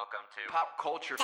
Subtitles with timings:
[0.00, 1.16] Welcome to Pop culture.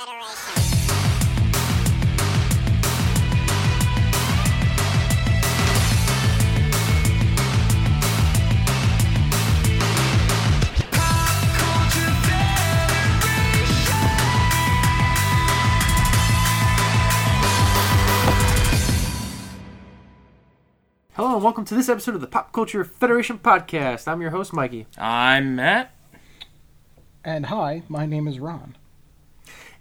[21.14, 24.06] Hello and welcome to this episode of the Pop Culture Federation podcast.
[24.06, 24.86] I'm your host, Mikey.
[24.98, 25.96] I'm Matt.
[27.26, 28.76] And hi, my name is Ron.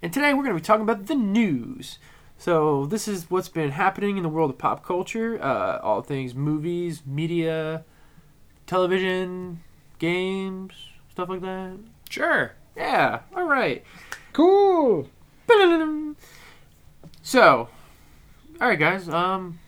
[0.02, 2.00] And today we're going to be talking about the news.
[2.36, 6.34] So, this is what's been happening in the world of pop culture uh, all things
[6.34, 7.84] movies, media,
[8.66, 9.62] television,
[10.00, 10.72] games,
[11.12, 11.78] stuff like that.
[12.10, 12.50] Sure.
[12.76, 13.84] Yeah, alright.
[14.32, 15.08] Cool.
[17.22, 17.68] So,
[18.60, 19.08] alright, guys.
[19.08, 19.60] Um,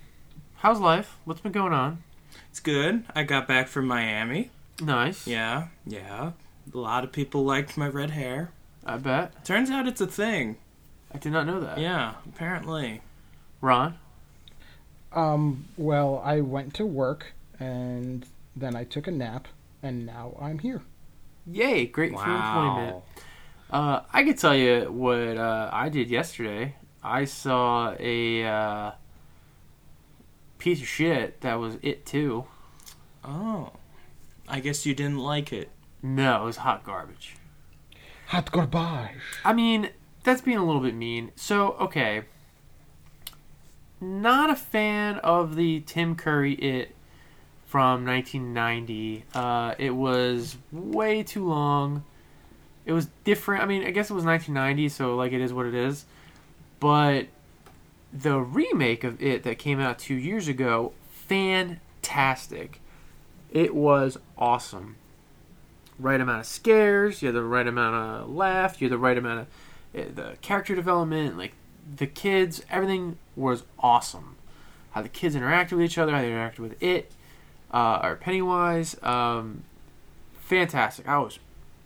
[0.57, 1.17] how's life?
[1.25, 2.03] What's been going on?
[2.51, 3.05] It's good.
[3.15, 4.51] I got back from Miami.
[4.81, 5.29] Nice.
[5.29, 6.33] Yeah, yeah.
[6.73, 8.51] A lot of people liked my red hair.
[8.85, 9.45] I bet.
[9.45, 10.57] Turns out it's a thing.
[11.13, 11.79] I did not know that.
[11.79, 13.01] Yeah, apparently.
[13.61, 13.99] Ron?
[15.13, 19.49] Um, well, I went to work and then I took a nap
[19.83, 20.83] and now I'm here.
[21.47, 22.95] Yay, great fuel 20 minute.
[22.95, 23.03] Wow.
[23.71, 26.75] Uh, I could tell you what uh, I did yesterday.
[27.03, 28.91] I saw a uh,
[30.59, 32.45] piece of shit that was it too.
[33.25, 33.73] Oh.
[34.49, 35.71] I guess you didn't like it.
[36.03, 37.37] No, it was hot garbage.
[38.27, 39.17] Hot garbage.
[39.45, 39.91] I mean,
[40.23, 41.33] that's being a little bit mean.
[41.35, 42.23] So, okay.
[44.01, 46.95] Not a fan of the Tim Curry It
[47.67, 49.25] from 1990.
[49.35, 52.05] Uh, it was way too long.
[52.87, 53.63] It was different.
[53.63, 56.07] I mean, I guess it was 1990, so like it is what it is.
[56.81, 57.27] But
[58.13, 62.81] the remake of it that came out two years ago, fantastic.
[63.51, 64.97] It was awesome.
[65.99, 69.19] Right amount of scares, you had the right amount of laugh, you had the right
[69.19, 69.47] amount of
[70.01, 71.55] uh, the character development, like
[71.97, 74.37] the kids, everything was awesome.
[74.93, 77.13] How the kids interacted with each other, how they interacted with it,
[77.73, 79.65] uh, or Pennywise, um,
[80.41, 81.09] fantastic.
[81.09, 81.39] I was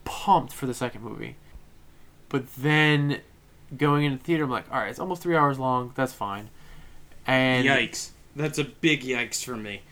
[0.05, 1.37] pumped for the second movie,
[2.29, 3.21] but then
[3.77, 5.93] going into the theater, I'm like, all right, it's almost three hours long.
[5.95, 6.51] That's fine.
[7.27, 8.11] And Yikes.
[8.35, 9.83] That's a big yikes for me.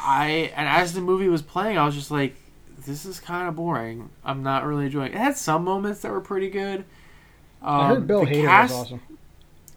[0.00, 2.36] I and as the movie was playing, I was just like,
[2.84, 4.10] this is kind of boring.
[4.24, 5.12] I'm not really enjoying.
[5.12, 5.16] it.
[5.16, 6.84] It had some moments that were pretty good.
[7.62, 9.00] Um, I heard Bill the Hader cast- was awesome.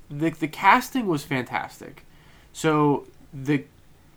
[0.09, 2.05] the the casting was fantastic.
[2.53, 3.65] So the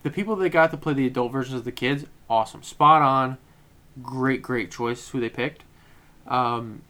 [0.03, 3.37] the people that got to play the adult versions of the kids, awesome, spot on,
[4.03, 5.65] great great choice who they picked.
[6.27, 6.83] Um,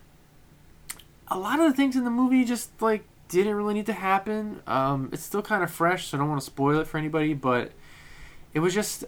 [1.29, 4.61] a lot of the things in the movie just like didn't really need to happen.
[4.67, 7.35] Um, it's still kind of fresh, so I don't want to spoil it for anybody,
[7.35, 7.73] but
[8.55, 9.05] it was just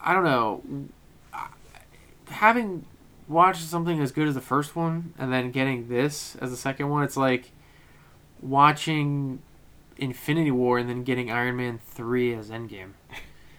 [0.00, 0.62] I don't know
[2.32, 2.84] having
[3.28, 6.88] watched something as good as the first one and then getting this as the second
[6.88, 7.04] one.
[7.04, 7.52] It's like
[8.40, 9.40] watching
[9.96, 12.92] Infinity War and then getting Iron Man 3 as Endgame.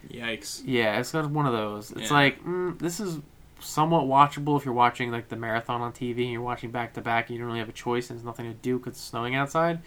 [0.09, 0.61] Yikes.
[0.65, 1.91] Yeah, it's of one of those.
[1.91, 2.13] It's Yeah.
[2.13, 3.19] like, mm, this is
[3.59, 7.01] somewhat watchable if you're watching like the marathon on TV and you're watching back to
[7.01, 9.01] back and you don't really have a choice and there's nothing to do because it's
[9.01, 9.79] snowing outside.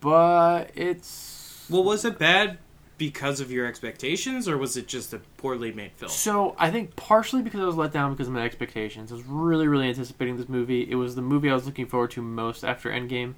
[0.00, 1.66] But it's.
[1.68, 2.58] Well, was it bad
[3.00, 6.10] because of your expectations, or was it just a poorly made film?
[6.10, 9.10] So I think partially because I was let down because of my expectations.
[9.10, 10.82] I was really, really anticipating this movie.
[10.88, 13.36] It was the movie I was looking forward to most after Endgame.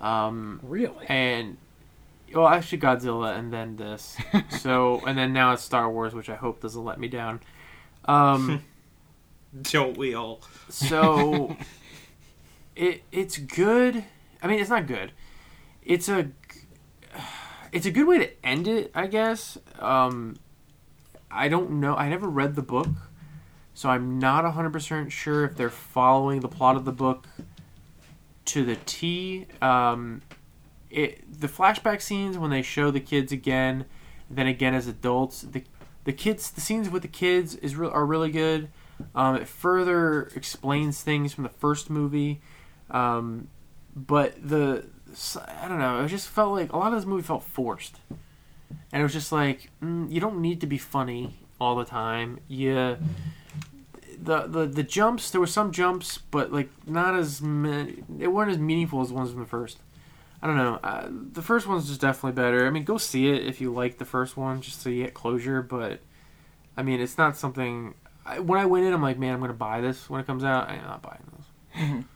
[0.00, 1.04] Um, Really?
[1.08, 1.56] and
[2.32, 4.16] well, actually Godzilla, and then this.
[4.60, 7.40] so and then now it's Star Wars, which I hope doesn't let me down.
[8.04, 8.62] Um,
[9.62, 10.42] Don't we all?
[10.68, 11.56] so
[12.76, 14.04] it it's good.
[14.40, 15.10] I mean, it's not good.
[15.84, 16.28] It's a
[17.72, 19.58] it's a good way to end it, I guess.
[19.78, 20.36] Um,
[21.30, 21.96] I don't know.
[21.96, 22.88] I never read the book,
[23.74, 27.26] so I'm not 100% sure if they're following the plot of the book
[28.46, 29.46] to the T.
[29.62, 30.20] Um,
[30.90, 33.86] it the flashback scenes when they show the kids again,
[34.30, 35.40] then again as adults.
[35.40, 35.64] The
[36.04, 38.68] the kids, the scenes with the kids is re- are really good.
[39.14, 42.42] Um, it further explains things from the first movie,
[42.90, 43.48] um,
[43.96, 44.84] but the
[45.62, 46.04] I don't know.
[46.04, 49.32] It just felt like a lot of this movie felt forced, and it was just
[49.32, 52.40] like mm, you don't need to be funny all the time.
[52.48, 52.96] Yeah,
[54.20, 58.02] the, the the jumps there were some jumps, but like not as many.
[58.08, 59.78] They weren't as meaningful as the ones from the first.
[60.42, 60.80] I don't know.
[60.82, 62.66] Uh, the first one's just definitely better.
[62.66, 65.14] I mean, go see it if you like the first one, just so you get
[65.14, 65.62] closure.
[65.62, 66.00] But
[66.76, 67.94] I mean, it's not something.
[68.26, 70.42] I, when I went in, I'm like, man, I'm gonna buy this when it comes
[70.42, 70.68] out.
[70.68, 72.04] I'm not buying those.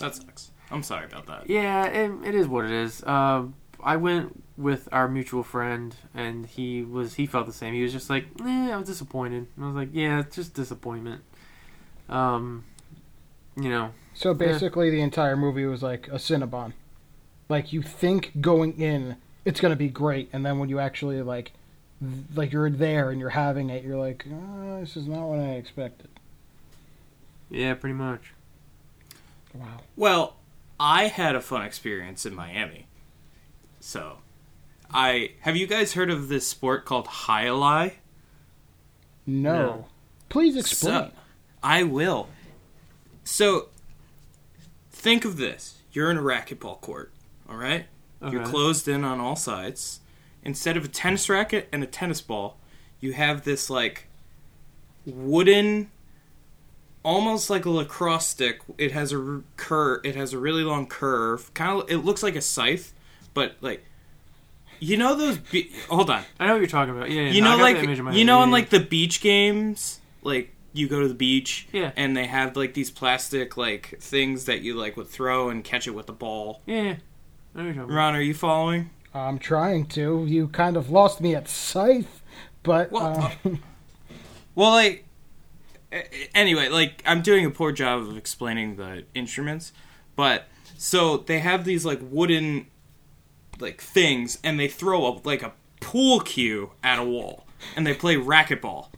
[0.00, 0.50] That sucks.
[0.70, 1.48] I'm sorry about that.
[1.48, 3.02] Yeah, it, it is what it is.
[3.04, 7.74] Um, I went with our mutual friend, and he was he felt the same.
[7.74, 9.46] He was just like, eh, I was disappointed.
[9.56, 11.22] And I was like, yeah, it's just disappointment.
[12.08, 12.64] Um,
[13.56, 16.72] you know, So basically, the entire movie was like a Cinnabon.
[17.48, 21.52] Like you think going in, it's gonna be great, and then when you actually like,
[22.00, 25.38] th- like you're there and you're having it, you're like, oh, this is not what
[25.38, 26.08] I expected.
[27.50, 28.32] yeah, pretty much.
[29.54, 29.80] Wow.
[29.96, 30.36] Well,
[30.78, 32.86] I had a fun experience in Miami.
[33.80, 34.18] So,
[34.92, 37.92] I have you guys heard of this sport called jai alai?
[39.26, 39.52] No.
[39.52, 39.86] No.
[40.28, 41.10] Please explain.
[41.10, 41.10] So,
[41.62, 42.28] I will.
[43.24, 43.68] So,
[44.90, 47.12] think of this: you're in a racquetball court.
[47.48, 47.86] All right,
[48.30, 50.00] you're closed in on all sides.
[50.42, 52.56] Instead of a tennis racket and a tennis ball,
[53.00, 54.06] you have this like
[55.04, 55.90] wooden,
[57.06, 58.60] almost like a lacrosse stick.
[58.76, 60.00] It has a r- cur.
[60.04, 61.54] It has a really long curve.
[61.54, 61.90] Kind of.
[61.90, 62.92] It looks like a scythe,
[63.32, 63.84] but like.
[64.78, 65.38] You know those?
[65.38, 66.22] Be- Hold on.
[66.38, 67.10] I know what you're talking about.
[67.10, 68.26] Yeah, yeah You no, know, got like the image in my you head.
[68.26, 71.92] know, Yeah, in like the beach games, like you go to the beach, Yeah.
[71.96, 75.86] and they have like these plastic like things that you like would throw and catch
[75.86, 76.60] it with the ball.
[76.66, 76.94] yeah, yeah.
[77.54, 77.86] I know what you're.
[77.86, 78.90] Ron, are you following?
[79.14, 80.26] I'm trying to.
[80.28, 82.20] You kind of lost me at Scythe,
[82.62, 83.50] but Well, uh,
[84.54, 85.05] Well, like a-
[86.34, 89.72] anyway, like I'm doing a poor job of explaining the instruments,
[90.14, 92.66] but so they have these like wooden
[93.58, 97.94] like things, and they throw a like a pool cue at a wall, and they
[97.94, 98.88] play racquetball.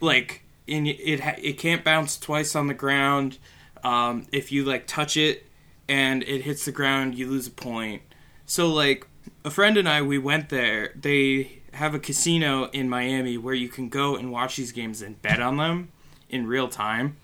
[0.00, 3.38] Like, it it, it can't bounce twice on the ground.
[3.84, 5.46] Um, if you like touch it
[5.88, 8.02] and it hits the ground, you lose a point.
[8.46, 9.06] So like
[9.44, 10.92] a friend and I, we went there.
[10.94, 15.20] They have a casino in Miami where you can go and watch these games and
[15.22, 15.90] bet on them
[16.28, 17.16] in real time.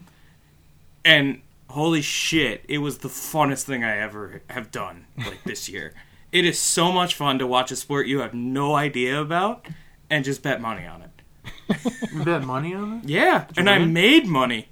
[1.05, 5.95] And holy shit, it was the funnest thing I ever have done like this year.
[6.33, 9.67] It is so much fun to watch a sport you have no idea about
[10.11, 11.11] and just bet money on it.
[12.13, 13.09] You bet money on it?
[13.09, 13.93] Yeah, and I win?
[13.93, 14.69] made money.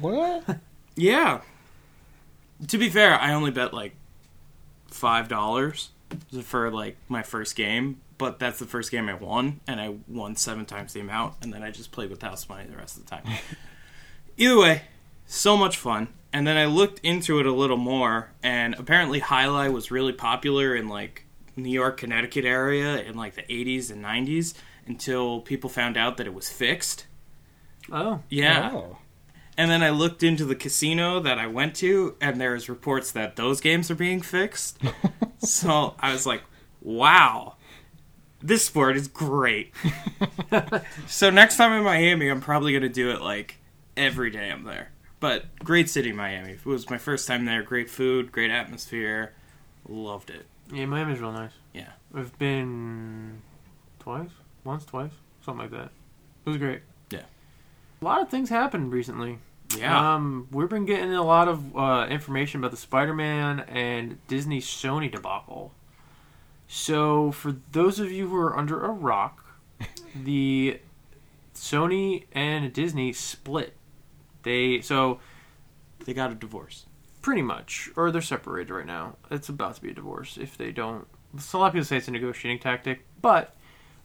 [0.00, 0.44] what?
[0.96, 1.40] Yeah.
[2.68, 3.94] To be fair, I only bet like
[4.88, 5.90] five dollars
[6.42, 10.36] for like my first game, but that's the first game I won, and I won
[10.36, 13.04] seven times the amount, and then I just played with house money the rest of
[13.04, 13.24] the time.
[14.36, 14.82] Either way,
[15.26, 16.06] so much fun.
[16.32, 20.12] And then I looked into it a little more, and apparently jai alai was really
[20.12, 21.26] popular in like
[21.56, 24.54] New York, Connecticut area in like the 80s and 90s
[24.86, 27.06] until people found out that it was fixed.
[27.90, 28.70] Oh, Yeah.
[28.72, 28.98] Oh.
[29.58, 33.34] And then I looked into the casino that I went to, and there's reports that
[33.34, 34.78] those games are being fixed.
[35.38, 36.42] so I was like,
[36.80, 37.56] wow,
[38.42, 39.72] this sport is great.
[41.06, 43.58] so next time in Miami, I'm probably going to do it like
[43.96, 44.90] every day I'm there.
[45.20, 46.52] But great city, Miami.
[46.52, 47.62] It was my first time there.
[47.62, 49.34] Great food, great atmosphere.
[49.88, 50.46] Loved it.
[50.72, 51.52] yeah, Miami's real nice.
[51.72, 51.90] Yeah.
[52.12, 53.40] We've been
[54.00, 54.30] twice,
[54.64, 55.12] once, twice,
[55.44, 55.90] something like that.
[56.44, 56.82] It was great.
[57.10, 57.22] Yeah.
[58.00, 59.38] A lot of things happened recently.
[59.76, 60.14] Yeah.
[60.14, 65.10] Um, we've been getting a lot of uh, information about the Spider-Man and Disney Sony
[65.10, 65.72] debacle.
[66.74, 69.44] So, for those of you who are under a rock,
[70.14, 70.80] the
[71.54, 73.76] Sony and Disney split.
[74.42, 75.20] They so
[76.06, 76.86] they got a divorce.
[77.20, 79.16] pretty much, or they're separated right now.
[79.30, 81.06] It's about to be a divorce if they don't.
[81.38, 83.54] So a lot of people say it's a negotiating tactic, but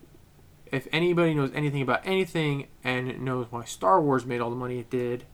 [0.66, 4.78] if anybody knows anything about anything and knows why Star Wars made all the money
[4.78, 5.24] it did,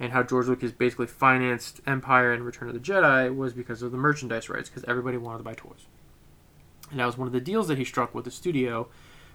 [0.00, 3.92] and how George Lucas basically financed Empire and Return of the Jedi, was because of
[3.92, 5.86] the merchandise rights, because everybody wanted to buy toys.
[6.90, 8.88] And that was one of the deals that he struck with the studio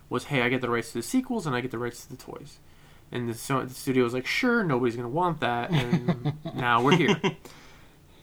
[0.10, 2.10] was hey, I get the rights to the sequels and I get the rights to
[2.10, 2.60] the toys.
[3.12, 5.72] And the, so the studio was like, sure, nobody's going to want that.
[5.72, 7.22] And now we're here.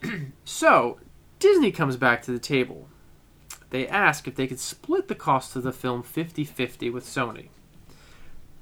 [0.45, 0.99] so
[1.43, 2.87] Disney comes back to the table.
[3.71, 7.49] They ask if they could split the cost of the film 50 50 with Sony.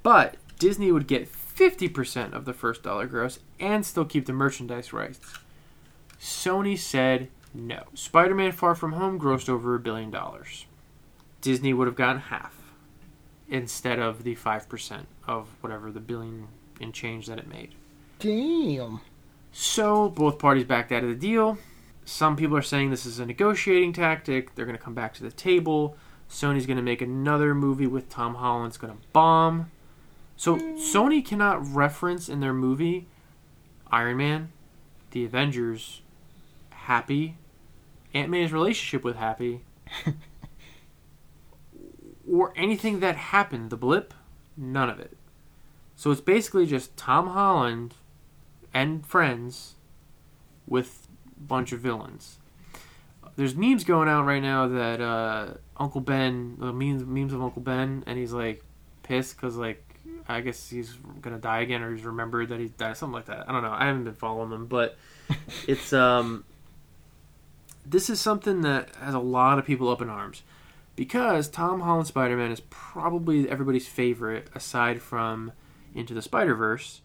[0.02, 4.94] But Disney would get 50% of the first dollar gross and still keep the merchandise
[4.94, 5.20] rights.
[6.18, 7.82] Sony said no.
[7.92, 10.64] Spider Man Far From Home grossed over a billion dollars.
[11.42, 12.56] Disney would have gotten half
[13.46, 16.48] instead of the 5% of whatever the billion
[16.80, 17.74] in change that it made.
[18.20, 19.02] Damn.
[19.52, 21.58] So both parties backed out of the deal.
[22.04, 24.54] Some people are saying this is a negotiating tactic.
[24.54, 25.96] They're going to come back to the table.
[26.28, 28.68] Sony's going to make another movie with Tom Holland.
[28.68, 29.70] It's going to bomb.
[30.36, 30.76] So hmm.
[30.76, 33.06] Sony cannot reference in their movie
[33.92, 34.52] Iron Man,
[35.10, 36.02] the Avengers,
[36.70, 37.36] Happy,
[38.14, 39.62] Aunt May's relationship with Happy,
[42.30, 43.70] or anything that happened.
[43.70, 44.14] The blip,
[44.56, 45.16] none of it.
[45.96, 47.94] So it's basically just Tom Holland
[48.72, 49.74] and friends
[50.66, 50.99] with
[51.46, 52.38] bunch of villains.
[53.36, 57.62] There's memes going out right now that uh, Uncle Ben, the memes, memes of Uncle
[57.62, 58.64] Ben, and he's like
[59.02, 59.82] pissed because like
[60.28, 63.48] I guess he's gonna die again, or he's remembered that he died, something like that.
[63.48, 63.72] I don't know.
[63.72, 64.96] I haven't been following them, but
[65.66, 66.44] it's um,
[67.86, 70.42] this is something that has a lot of people up in arms
[70.96, 75.52] because Tom Holland Spider Man is probably everybody's favorite aside from
[75.94, 77.00] Into the Spider Verse,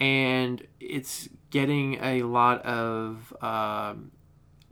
[0.00, 4.10] and it's getting a lot of um,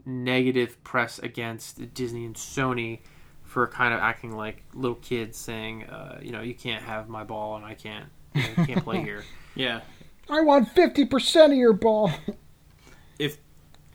[0.05, 2.99] negative press against Disney and Sony
[3.43, 7.23] for kind of acting like little kids, saying, uh, you know, you can't have my
[7.23, 9.23] ball and I can't, you know, can't play here.
[9.55, 9.81] Yeah.
[10.29, 12.11] I want 50% of your ball.
[13.17, 13.37] If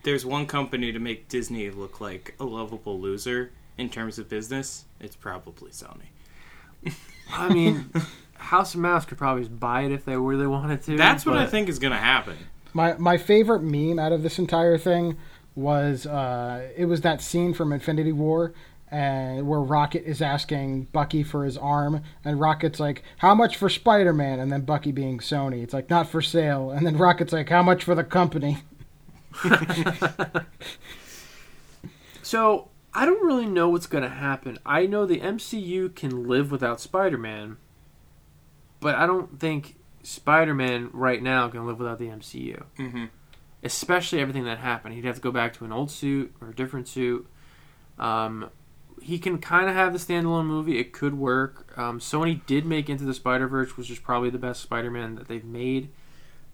[0.03, 4.83] there's one company to make Disney look like a lovable loser in terms of business,
[4.99, 6.93] it's probably Sony.
[7.31, 7.91] I mean,
[8.35, 10.97] House of Mouse could probably just buy it if they really wanted to.
[10.97, 12.35] That's what I think is going to happen.
[12.73, 15.17] My my favorite meme out of this entire thing
[15.55, 18.53] was uh, it was that scene from Infinity War
[18.89, 23.69] and where Rocket is asking Bucky for his arm and Rocket's like, "How much for
[23.69, 27.49] Spider-Man?" and then Bucky being Sony, it's like, "Not for sale." And then Rocket's like,
[27.49, 28.59] "How much for the company?"
[32.33, 34.57] So I don't really know what's going to happen.
[34.65, 37.57] I know the MCU can live without Spider-Man,
[38.79, 42.63] but I don't think Spider-Man right now can live without the MCU.
[42.77, 43.05] Mm-hmm.
[43.63, 44.93] Especially everything that happened.
[44.93, 47.25] He'd have to go back to an old suit or a different suit.
[47.97, 48.49] Um,
[49.01, 50.79] he can kind of have the standalone movie.
[50.79, 51.77] It could work.
[51.77, 55.27] Um, Sony did make Into the Spider Verse, which is probably the best Spider-Man that
[55.27, 55.89] they've made,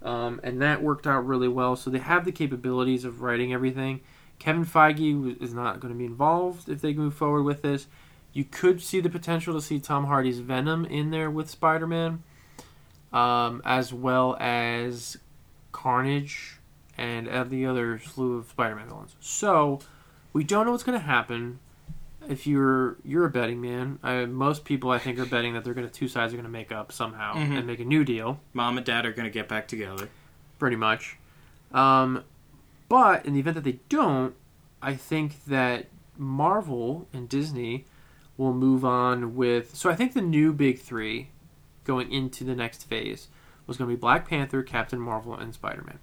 [0.02, 1.76] um, and that worked out really well.
[1.76, 4.00] So they have the capabilities of writing everything.
[4.38, 7.86] Kevin Feige is not going to be involved if they move forward with this.
[8.32, 12.22] You could see the potential to see Tom Hardy's Venom in there with Spider-Man,
[13.12, 15.16] um, as well as
[15.72, 16.56] Carnage
[16.98, 19.16] and the other slew of Spider-Man villains.
[19.20, 19.80] So
[20.32, 21.58] we don't know what's going to happen.
[22.28, 25.72] If you're you're a betting man, uh, most people I think are betting that they're
[25.74, 27.56] going to two sides are going to make up somehow Mhm.
[27.58, 30.08] and make a new deal Mom and Dad are going to get back together.
[30.58, 31.16] pretty much.
[31.72, 32.22] Um,
[32.90, 34.34] but in the event that they don't,
[34.82, 35.86] I think that
[36.18, 37.86] Marvel and Disney
[38.36, 39.74] will move on with.
[39.74, 41.30] So I think the new big three
[41.84, 43.28] going into the next phase
[43.66, 45.98] was going to be Black Panther, Captain Marvel, and Spider Man.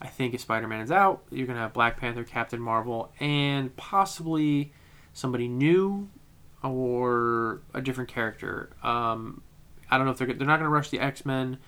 [0.00, 3.12] I think if Spider Man is out, you're going to have Black Panther, Captain Marvel,
[3.20, 4.72] and possibly
[5.12, 6.08] somebody new
[6.62, 8.70] or a different character.
[8.82, 9.42] Um,
[9.90, 11.58] I don't know if they're they're not going to rush the X Men.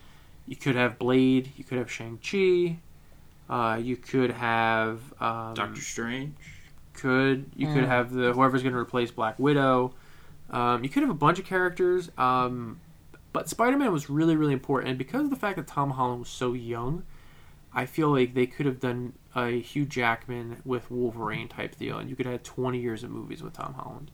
[0.47, 1.53] You could have Blade.
[1.57, 2.79] You could have Shang Chi.
[3.53, 6.35] Uh, you could have um, Doctor Strange.
[6.93, 7.89] could you could Mm.
[7.89, 9.95] have the whoever's going to replace Black Widow.
[10.51, 12.81] Um, you could have a bunch of characters, um,
[13.33, 16.21] but Spider Man was really really important, and because of the fact that Tom Holland
[16.21, 17.05] was so young,
[17.73, 22.11] I feel like they could have done a Hugh Jackman with Wolverine type deal, and
[22.11, 24.11] you could have had twenty years of movies with Tom Holland.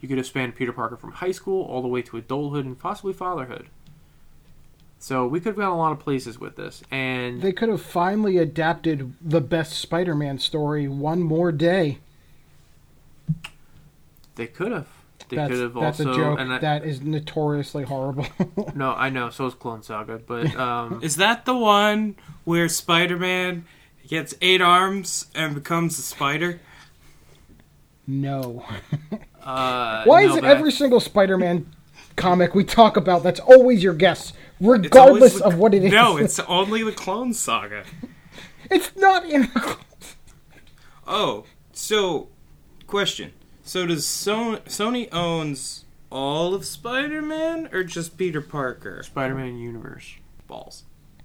[0.00, 2.78] You could have spanned Peter Parker from high school all the way to adulthood and
[2.78, 3.68] possibly fatherhood.
[4.98, 7.82] So we could have gone a lot of places with this, and They could have
[7.82, 11.98] finally adapted the best Spider-Man story one more day.
[14.36, 14.86] they could have.
[15.28, 16.12] They that's could have that's also.
[16.12, 18.26] a joke and I, that is notoriously horrible.
[18.74, 19.30] no, I know.
[19.30, 23.64] So is Clone Saga, but um, Is that the one where Spider Man
[24.06, 26.60] gets eight arms and becomes a spider?
[28.06, 28.64] no.
[29.42, 31.66] uh, Why no, is it but every single Spider-Man
[32.16, 35.92] comic we talk about that's always your guess, regardless the- of what it is?
[35.92, 37.84] No, it's only the Clone Saga.
[38.70, 39.50] it's not in.
[41.06, 42.28] Oh, so
[42.86, 43.32] question.
[43.62, 49.02] So does so- Sony owns all of Spider-Man or just Peter Parker?
[49.02, 50.14] Spider-Man universe?
[50.46, 50.84] Balls.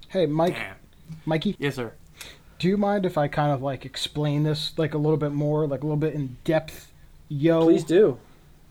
[0.10, 0.76] hey, Mike, Damn.
[1.26, 1.94] Mikey, Yes, sir.
[2.60, 5.68] do you mind if I kind of like explain this like a little bit more,
[5.68, 6.92] like a little bit in depth?
[7.28, 8.18] Yo, Please do.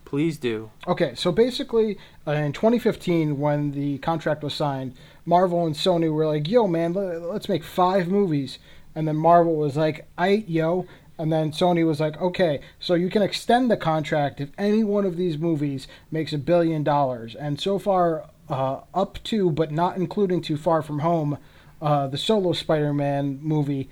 [0.07, 0.71] Please do.
[0.87, 4.95] Okay, so basically, uh, in 2015, when the contract was signed,
[5.27, 8.59] Marvel and Sony were like, "Yo, man, let, let's make five movies,"
[8.95, 10.87] and then Marvel was like, "I yo,"
[11.19, 15.05] and then Sony was like, "Okay, so you can extend the contract if any one
[15.05, 19.97] of these movies makes a billion dollars." And so far, uh, up to but not
[19.97, 21.39] including Too Far From Home,
[21.81, 23.89] uh, the solo Spider-Man movie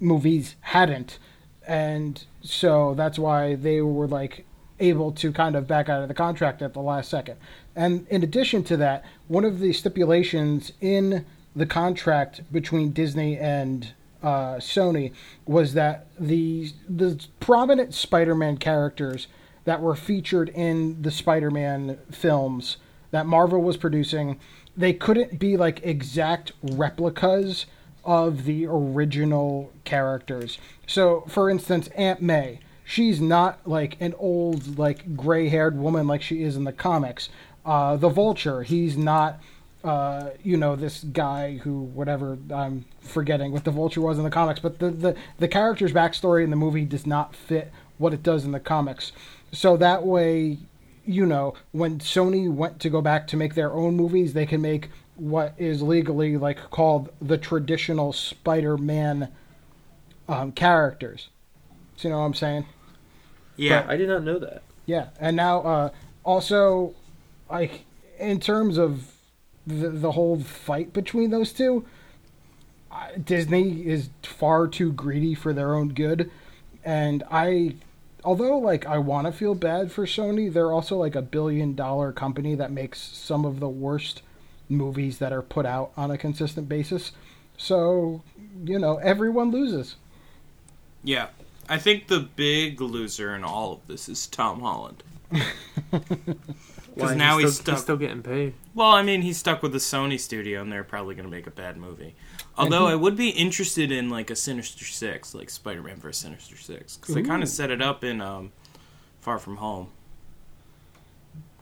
[0.00, 1.18] movies hadn't,
[1.66, 4.44] and so that's why they were like
[4.80, 7.36] able to kind of back out of the contract at the last second.
[7.76, 11.24] And in addition to that, one of the stipulations in
[11.54, 13.92] the contract between Disney and
[14.24, 15.12] uh, Sony
[15.46, 19.26] was that the the prominent Spider-Man characters
[19.64, 22.78] that were featured in the Spider-Man films
[23.10, 24.40] that Marvel was producing,
[24.76, 27.66] they couldn't be like exact replicas
[28.04, 30.58] of the original characters.
[30.86, 36.42] So, for instance, Aunt May, she's not like an old like gray-haired woman like she
[36.42, 37.28] is in the comics.
[37.64, 39.38] Uh, the Vulture, he's not
[39.84, 44.30] uh, you know, this guy who, whatever, I'm forgetting what the Vulture was in the
[44.30, 48.22] comics, but the, the, the character's backstory in the movie does not fit what it
[48.22, 49.12] does in the comics.
[49.52, 50.58] So that way,
[51.04, 54.62] you know, when Sony went to go back to make their own movies, they can
[54.62, 59.30] make what is legally like called the traditional Spider-Man
[60.28, 61.28] um, characters.
[61.96, 62.66] So you know what I'm saying?
[63.56, 63.84] Yeah.
[63.86, 64.62] I did not know that.
[64.86, 65.90] Yeah, and now uh,
[66.24, 66.94] also,
[67.50, 67.84] like
[68.18, 69.13] in terms of
[69.66, 71.84] the the whole fight between those two,
[72.90, 76.30] uh, Disney is far too greedy for their own good,
[76.84, 77.76] and I,
[78.24, 82.12] although like I want to feel bad for Sony, they're also like a billion dollar
[82.12, 84.22] company that makes some of the worst
[84.68, 87.12] movies that are put out on a consistent basis.
[87.56, 88.22] So
[88.64, 89.96] you know everyone loses.
[91.02, 91.28] Yeah.
[91.68, 95.02] I think the big loser in all of this is Tom Holland.
[96.94, 97.74] Because now he's, still, stuck.
[97.74, 98.54] he's still getting paid.
[98.72, 101.46] Well, I mean, he's stuck with the Sony studio, and they're probably going to make
[101.46, 102.14] a bad movie.
[102.56, 106.22] Although I would be interested in like a Sinister Six, like Spider-Man vs.
[106.22, 108.52] Sinister Six, because they kind of set it up in um,
[109.20, 109.88] Far From Home.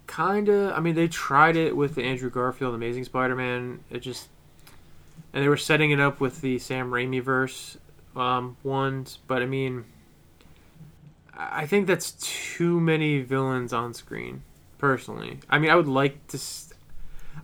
[0.07, 0.75] Kinda.
[0.77, 3.81] I mean, they tried it with the Andrew Garfield Amazing Spider-Man.
[3.91, 4.29] It just,
[5.33, 7.79] and they were setting it up with the Sam Raimi verse
[8.15, 9.19] um, ones.
[9.27, 9.87] But I mean,
[11.35, 14.43] I think that's too many villains on screen.
[14.83, 16.37] Personally, I mean, I would like to.
[16.37, 16.75] s-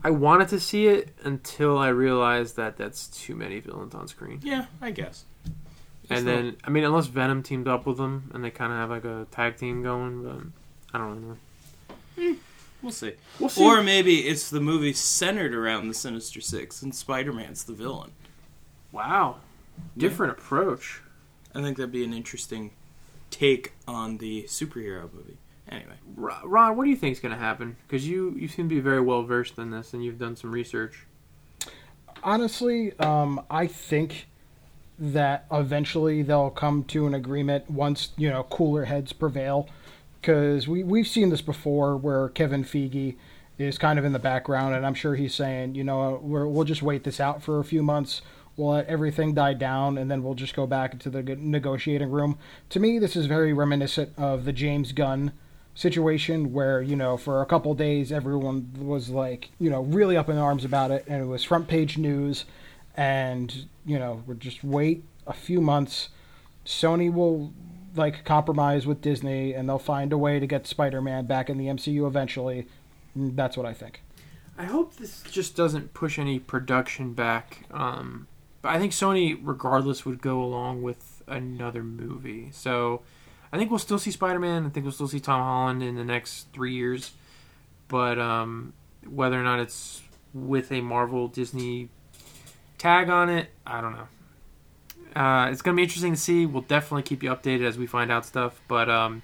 [0.02, 4.40] I wanted to see it until I realized that that's too many villains on screen.
[4.42, 5.24] Yeah, I guess.
[6.10, 8.90] And then, I mean, unless Venom teamed up with them and they kind of have
[8.90, 10.40] like a tag team going, but
[10.92, 11.36] I don't really know.
[12.18, 12.38] Hmm,
[12.82, 13.12] we'll see.
[13.38, 13.64] We'll see.
[13.64, 18.10] Or maybe it's the movie centered around the Sinister Six, and Spider-Man's the villain.
[18.90, 19.36] wow,
[19.96, 21.02] different approach.
[21.54, 22.72] I think that'd be an interesting
[23.30, 25.36] take on the superhero movie.
[25.70, 27.76] Anyway, Ron, what do you think is going to happen?
[27.86, 30.52] Because you you seem to be very well versed in this and you've done some
[30.52, 31.06] research.
[32.22, 34.26] honestly, um, I think
[34.98, 39.68] that eventually they'll come to an agreement once you know cooler heads prevail.
[40.20, 43.16] Because we we've seen this before, where Kevin Feige
[43.58, 46.64] is kind of in the background, and I'm sure he's saying, you know, we're, we'll
[46.64, 48.22] just wait this out for a few months.
[48.56, 52.38] We'll let everything die down, and then we'll just go back into the negotiating room.
[52.70, 55.32] To me, this is very reminiscent of the James Gunn
[55.78, 60.28] situation where you know for a couple days everyone was like you know really up
[60.28, 62.44] in arms about it and it was front page news
[62.96, 66.08] and you know we'll just wait a few months
[66.66, 67.52] sony will
[67.94, 71.66] like compromise with disney and they'll find a way to get spider-man back in the
[71.66, 72.66] mcu eventually
[73.16, 74.02] Mm, that's what i think
[74.58, 77.64] I hope this just doesn't push any production back.
[77.70, 78.26] Um,
[78.60, 82.48] but I think Sony, regardless, would go along with another movie.
[82.50, 83.02] So
[83.52, 84.66] I think we'll still see Spider Man.
[84.66, 87.12] I think we'll still see Tom Holland in the next three years.
[87.88, 88.74] But um,
[89.08, 90.02] whether or not it's
[90.34, 91.88] with a Marvel Disney
[92.76, 95.20] tag on it, I don't know.
[95.20, 96.46] Uh, it's gonna be interesting to see.
[96.46, 98.60] We'll definitely keep you updated as we find out stuff.
[98.68, 99.22] But um,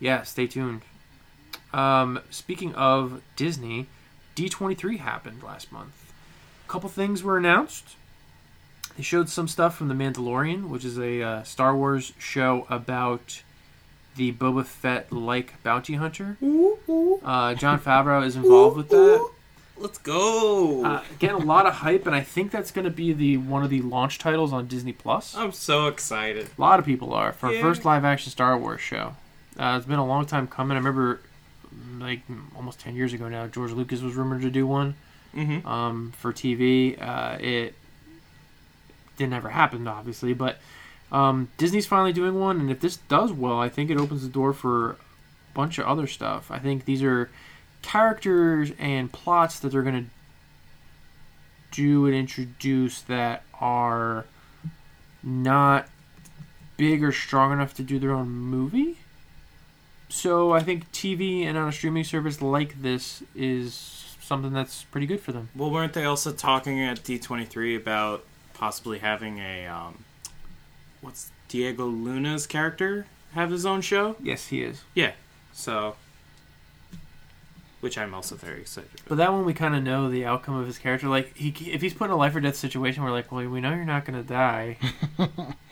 [0.00, 0.82] yeah, stay tuned.
[1.72, 3.86] Um, speaking of Disney,
[4.36, 6.12] D23 happened last month.
[6.66, 7.96] A couple things were announced.
[8.98, 13.42] They showed some stuff from The Mandalorian, which is a uh, Star Wars show about
[14.16, 16.36] the Boba Fett like bounty hunter.
[16.42, 19.28] Uh, Jon Favreau is involved with that.
[19.76, 20.84] let's go.
[20.84, 23.62] Uh, getting a lot of hype, and I think that's going to be the one
[23.62, 25.36] of the launch titles on Disney Plus.
[25.36, 26.48] I'm so excited.
[26.58, 27.62] A lot of people are for Yeah.
[27.62, 29.14] first live action Star Wars show.
[29.56, 30.76] Uh, it's been a long time coming.
[30.76, 31.20] I remember,
[32.00, 32.22] like
[32.56, 34.96] almost ten years ago now, George Lucas was rumored to do one
[35.36, 35.68] Mm-hmm.
[35.68, 37.00] um, for TV.
[37.00, 37.74] Uh, it
[39.18, 40.58] didn't ever happen, obviously, but
[41.12, 44.28] um, Disney's finally doing one, and if this does well, I think it opens the
[44.28, 44.96] door for a
[45.54, 46.50] bunch of other stuff.
[46.50, 47.30] I think these are
[47.82, 50.10] characters and plots that they're going to
[51.70, 54.24] do and introduce that are
[55.22, 55.88] not
[56.76, 58.98] big or strong enough to do their own movie.
[60.08, 65.06] So I think TV and on a streaming service like this is something that's pretty
[65.06, 65.50] good for them.
[65.54, 68.24] Well, weren't they also talking at D23 about
[68.58, 70.04] possibly having a um,
[71.00, 74.16] what's Diego Luna's character have his own show?
[74.22, 74.82] Yes, he is.
[74.94, 75.12] Yeah.
[75.52, 75.96] So
[77.80, 79.08] which I'm also very excited about.
[79.08, 81.08] But that one we kind of know the outcome of his character.
[81.08, 83.60] Like he, if he's put in a life or death situation, we're like, well, we
[83.60, 84.78] know you're not gonna die.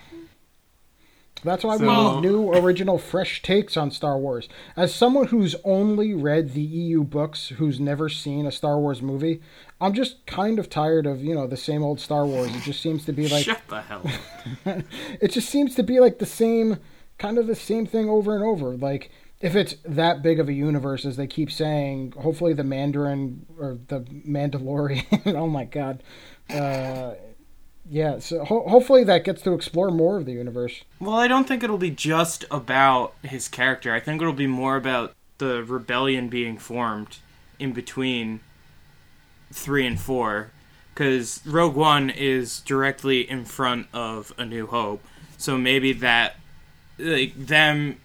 [1.46, 4.48] That's why we So- need new, original, fresh takes on Star Wars.
[4.76, 9.40] As someone who's only read the EU books, who's never seen a Star Wars movie,
[9.80, 12.54] I'm just kind of tired of you know the same old Star Wars.
[12.54, 14.02] It just seems to be like Shut the hell
[15.20, 16.78] it just seems to be like the same
[17.18, 20.52] kind of the same thing over and over like if it's that big of a
[20.52, 25.04] universe as they keep saying hopefully the mandarin or the mandalorian
[25.34, 26.02] oh my god
[26.50, 27.12] uh
[27.88, 31.46] yeah so ho- hopefully that gets to explore more of the universe Well, I don't
[31.46, 33.92] think it'll be just about his character.
[33.92, 37.18] I think it'll be more about the rebellion being formed
[37.58, 38.40] in between
[39.52, 40.50] three and four,
[40.94, 45.02] because Rogue One is directly in front of A New Hope.
[45.38, 46.36] So maybe that,
[46.98, 48.00] like them,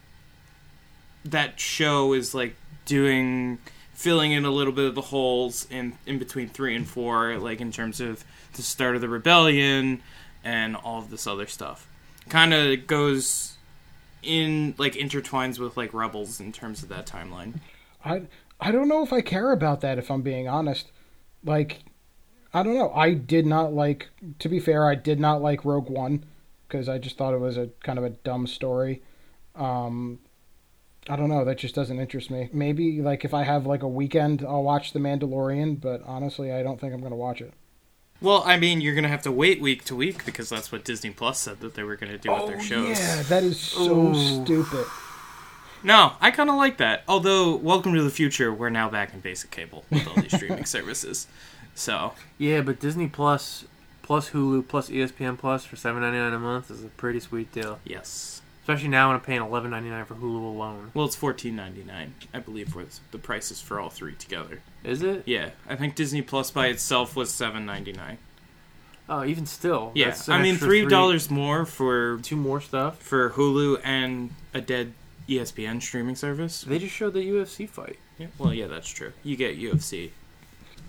[1.23, 3.59] that show is like doing
[3.93, 7.61] filling in a little bit of the holes in in between three and four, like
[7.61, 10.01] in terms of the start of the rebellion
[10.43, 11.87] and all of this other stuff
[12.29, 13.57] kind of goes
[14.21, 17.59] in like intertwines with like rebels in terms of that timeline
[18.05, 18.21] i
[18.59, 20.91] i don't know if i care about that if i'm being honest
[21.43, 21.79] like
[22.53, 25.89] i don't know i did not like to be fair i did not like rogue
[25.89, 26.23] one
[26.67, 29.01] because i just thought it was a kind of a dumb story
[29.55, 30.19] um
[31.09, 31.43] I don't know.
[31.43, 32.49] That just doesn't interest me.
[32.53, 35.81] Maybe like if I have like a weekend, I'll watch The Mandalorian.
[35.81, 37.53] But honestly, I don't think I'm gonna watch it.
[38.21, 41.09] Well i mean you're gonna have to wait week to week because that's what disney
[41.09, 43.59] plus said that they were gonna do with their oh, shows Oh, yeah, that is
[43.59, 44.43] so Ooh.
[44.43, 44.85] stupid.
[45.83, 49.19] no i kind of like that although welcome to the future we're now back in
[49.19, 51.27] basic cable with all these streaming services
[51.73, 53.63] so yeah, but Disney Plus
[54.03, 57.49] plus Hulu plus ESPN Plus for seven ninety nine a month is a pretty sweet
[57.53, 57.79] deal.
[57.85, 60.91] yes Especially now when I'm paying eleven ninety nine for Hulu alone.
[60.93, 65.23] well it's 14.99 i believe was the prices for all three together Is it?
[65.25, 68.17] yeah i think disney plus by itself was 7.99
[69.09, 69.91] Oh, even still.
[69.95, 72.97] yeah i mean three dollars more for Two more stuff.
[72.99, 74.93] for hulu and a dead
[75.27, 77.97] espn streaming service They just showed the UFC fight.
[78.17, 79.13] Yeah, well, yeah, that's true.
[79.23, 80.11] You get UFC,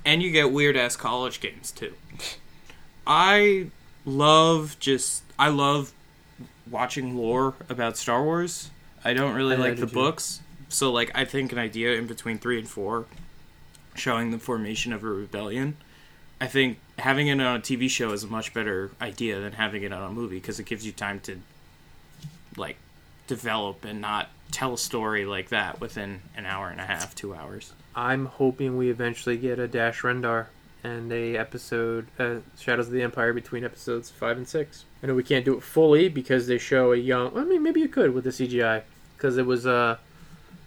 [0.05, 1.95] and you get weird ass college games too.
[3.07, 3.67] I
[4.05, 5.93] love just I love
[6.73, 8.71] watching lore about Star Wars.
[9.05, 9.93] I don't really I like the EU?
[9.93, 13.07] books, so like I think an idea in between three and four,
[13.95, 15.77] showing the formation of a rebellion.
[16.41, 19.85] I think having it on a TV show is a much better idea than having
[19.85, 21.39] it on a movie because it gives you time to
[22.57, 22.77] like
[23.29, 27.35] develop and not tell a story like that within an hour and a half, two
[27.35, 27.73] hours.
[27.95, 30.47] I'm hoping we eventually get a Dash Rendar
[30.85, 34.85] and a episode uh, Shadows of the Empire between episodes five and six.
[35.03, 37.37] I know we can't do it fully because they show a young.
[37.37, 38.83] I mean, maybe you could with the CGI
[39.17, 39.99] because it was uh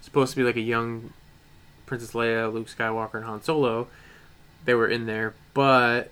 [0.01, 1.13] supposed to be like a young
[1.86, 3.88] Princess Leia, Luke Skywalker, and Han Solo.
[4.65, 6.12] They were in there, but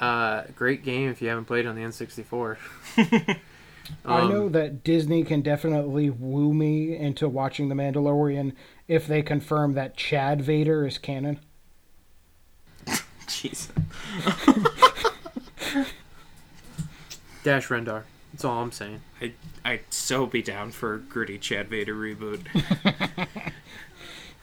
[0.00, 2.58] uh, great game if you haven't played on the N64.
[4.06, 8.52] I Um, know that Disney can definitely woo me into watching The Mandalorian
[8.88, 11.40] if they confirm that Chad Vader is canon.
[13.26, 13.68] Jeez.
[17.44, 18.02] Dash Rendar.
[18.32, 19.00] That's all I'm saying.
[19.20, 19.32] I
[19.64, 22.40] I'd so be down for a gritty Chad Vader reboot.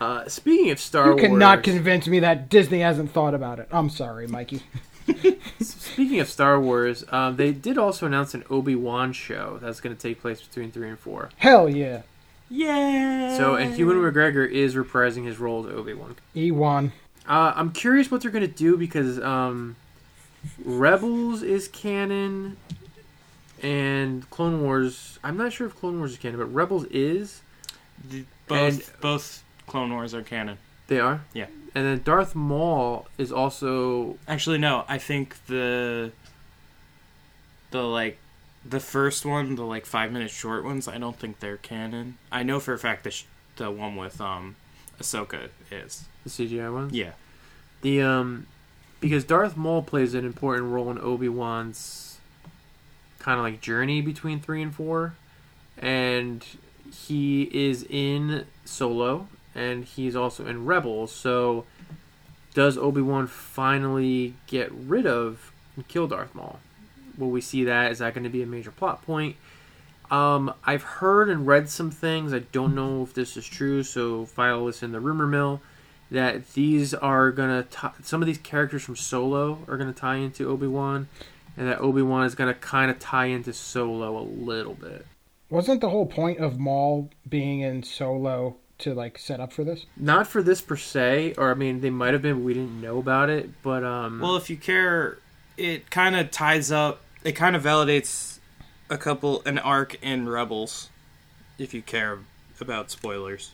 [0.01, 3.69] Uh, speaking of Star You Wars, cannot convince me that Disney hasn't thought about it.
[3.71, 4.61] I'm sorry, Mikey.
[5.61, 9.95] Speaking of Star Wars, um, they did also announce an Obi Wan show that's going
[9.95, 11.29] to take place between three and four.
[11.37, 12.01] Hell yeah.
[12.49, 13.37] yeah.
[13.37, 16.15] So, and Ewan McGregor is reprising his role as Obi Wan.
[16.33, 16.91] Ewan.
[17.27, 19.75] Uh, I'm curious what they're going to do because um,
[20.63, 22.57] Rebels is canon,
[23.61, 25.19] and Clone Wars.
[25.23, 27.41] I'm not sure if Clone Wars is canon, but Rebels is.
[28.47, 28.59] Both
[28.93, 30.57] and- both Clone Wars are canon.
[30.87, 31.21] They are.
[31.33, 31.47] Yeah.
[31.75, 34.17] And then Darth Maul is also.
[34.27, 34.83] Actually, no.
[34.87, 36.11] I think the
[37.71, 38.17] the like
[38.65, 40.87] the first one, the like five minute short ones.
[40.87, 42.17] I don't think they're canon.
[42.31, 43.23] I know for a fact that sh-
[43.55, 44.55] the one with um
[44.99, 46.05] Ahsoka is.
[46.23, 46.89] The CGI one.
[46.93, 47.11] Yeah.
[47.81, 48.47] The um,
[48.99, 52.19] because Darth Maul plays an important role in Obi Wan's
[53.19, 55.15] kind of like journey between three and four,
[55.77, 56.45] and
[56.91, 61.11] he is in Solo and he's also in Rebels.
[61.11, 61.65] So,
[62.53, 66.59] does Obi Wan finally get rid of and kill Darth Maul?
[67.17, 67.91] Will we see that?
[67.91, 69.35] Is that going to be a major plot point?
[70.13, 72.35] Um, I've heard and read some things.
[72.35, 75.59] I don't know if this is true, so file this in the rumor mill.
[76.11, 80.47] That these are gonna t- some of these characters from Solo are gonna tie into
[80.47, 81.07] Obi Wan,
[81.57, 85.07] and that Obi Wan is gonna kind of tie into Solo a little bit.
[85.49, 89.87] Wasn't the whole point of Maul being in Solo to like set up for this?
[89.97, 92.35] Not for this per se, or I mean, they might have been.
[92.35, 94.19] But we didn't know about it, but um.
[94.19, 95.17] Well, if you care,
[95.57, 97.01] it kind of ties up.
[97.23, 98.32] It kind of validates
[98.93, 100.89] a couple an arc in Rebels.
[101.57, 102.19] If you care
[102.61, 103.51] about spoilers.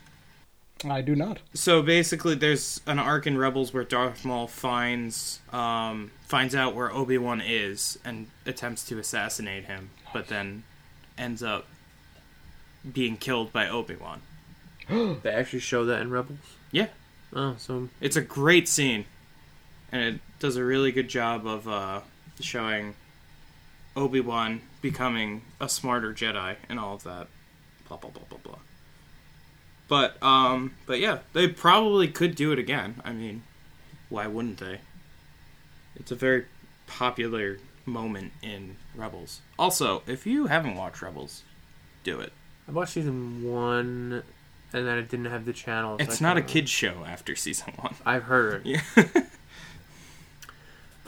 [0.88, 1.38] I do not.
[1.52, 6.92] So basically, there's an arc in Rebels where Darth Maul finds um, finds out where
[6.92, 10.62] Obi Wan is and attempts to assassinate him, but then
[11.18, 11.66] ends up
[12.90, 14.22] being killed by Obi Wan.
[15.22, 16.38] they actually show that in Rebels.
[16.70, 16.88] Yeah.
[17.32, 19.04] Oh, so It's a great scene,
[19.92, 22.00] and it does a really good job of uh,
[22.40, 22.94] showing
[23.96, 27.26] Obi Wan becoming a smarter Jedi and all of that.
[27.88, 28.58] Blah blah blah blah blah.
[29.88, 33.00] But um, but yeah, they probably could do it again.
[33.04, 33.42] I mean,
[34.08, 34.80] why wouldn't they?
[35.96, 36.46] It's a very
[36.86, 39.40] popular moment in Rebels.
[39.58, 41.42] Also, if you haven't watched Rebels,
[42.04, 42.32] do it.
[42.68, 44.22] I watched season one,
[44.72, 45.98] and then I didn't have the channel.
[45.98, 47.96] so It's not a kids show after season one.
[48.06, 48.64] I've heard.
[48.64, 48.82] Yeah.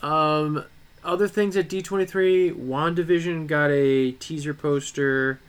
[0.02, 0.64] Um,
[1.04, 5.40] other things at D23, WandaVision got a teaser poster.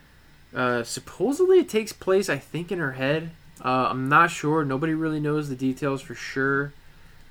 [0.54, 3.30] Uh, supposedly it takes place, I think, in her head.
[3.64, 4.64] Uh, I'm not sure.
[4.64, 6.72] Nobody really knows the details for sure.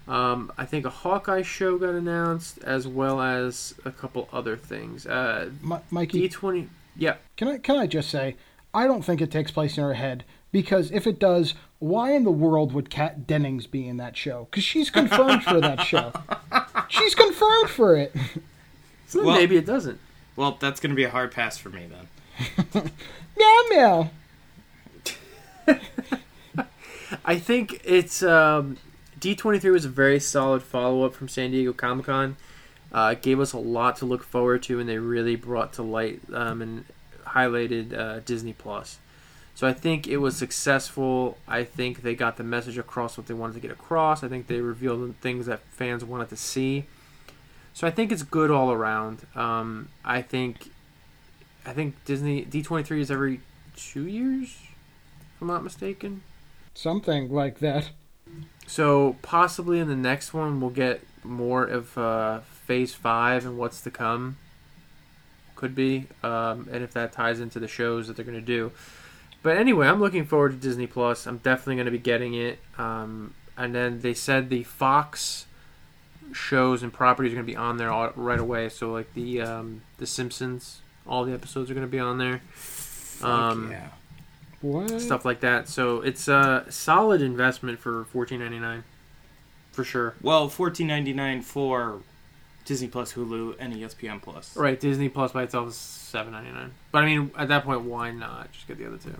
[0.08, 5.06] Um, I think a Hawkeye show got announced, as well as a couple other things.
[5.06, 7.16] Uh, Mi- Mikey, D20, yeah.
[7.38, 8.36] can I can I just say,
[8.74, 12.24] I don't think it takes place in her head because if it does, why in
[12.26, 14.48] the world would Kat Dennings be in that show?
[14.50, 16.12] Because she's confirmed for that show.
[16.94, 18.16] She's confirmed for it.
[19.06, 20.00] So Well- maybe it doesn't.
[20.36, 21.86] Well, that's going to be a hard pass for me
[22.74, 22.90] then.
[23.38, 24.10] Meow meow.
[27.26, 28.78] I think it's um,
[29.20, 32.38] D23 was a very solid follow up from San Diego Comic Con.
[32.92, 35.84] Uh, it gave us a lot to look forward to, and they really brought to
[35.84, 36.86] light um, and
[37.28, 38.98] highlighted uh, Disney Plus.
[39.56, 41.38] So I think it was successful.
[41.48, 44.24] I think they got the message across what they wanted to get across.
[44.24, 46.86] I think they revealed things that fans wanted to see.
[47.74, 49.26] So I think it's good all around.
[49.36, 50.70] Um, I think
[51.66, 53.42] I think Disney D23 is every
[53.76, 54.58] two years,
[55.36, 56.24] if I'm not mistaken.
[56.74, 57.92] Something like that.
[58.66, 63.82] So possibly in the next one we'll get more of uh, Phase Five and what's
[63.82, 64.38] to come.
[65.56, 68.72] Could be, um, and if that ties into the shows that they're going to do.
[69.44, 71.28] But anyway, I'm looking forward to Disney Plus.
[71.28, 72.60] I'm definitely going to be getting it.
[72.78, 75.46] Um, and then they said the Fox
[76.32, 78.70] shows and properties are going to be on there all, right away.
[78.70, 82.42] So like the um, the Simpsons, all the episodes are going to be on there.
[83.22, 83.90] Um, yeah.
[84.62, 85.02] What?
[85.02, 85.68] Stuff like that.
[85.68, 88.84] So it's a solid investment for 14.99
[89.74, 90.14] for sure.
[90.22, 92.02] Well, fourteen ninety nine for
[92.64, 94.56] Disney Plus, Hulu, and E ESPN Plus.
[94.56, 96.72] Right, Disney Plus by itself is seven ninety nine.
[96.92, 99.16] But I mean, at that point, why not just get the other two?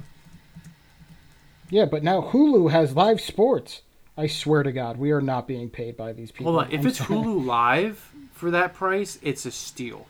[1.74, 3.82] Yeah, but now Hulu has live sports.
[4.16, 6.54] I swear to God, we are not being paid by these people.
[6.54, 7.10] Hold on, if I'm it's sorry.
[7.16, 10.06] Hulu Live for that price, it's a steal.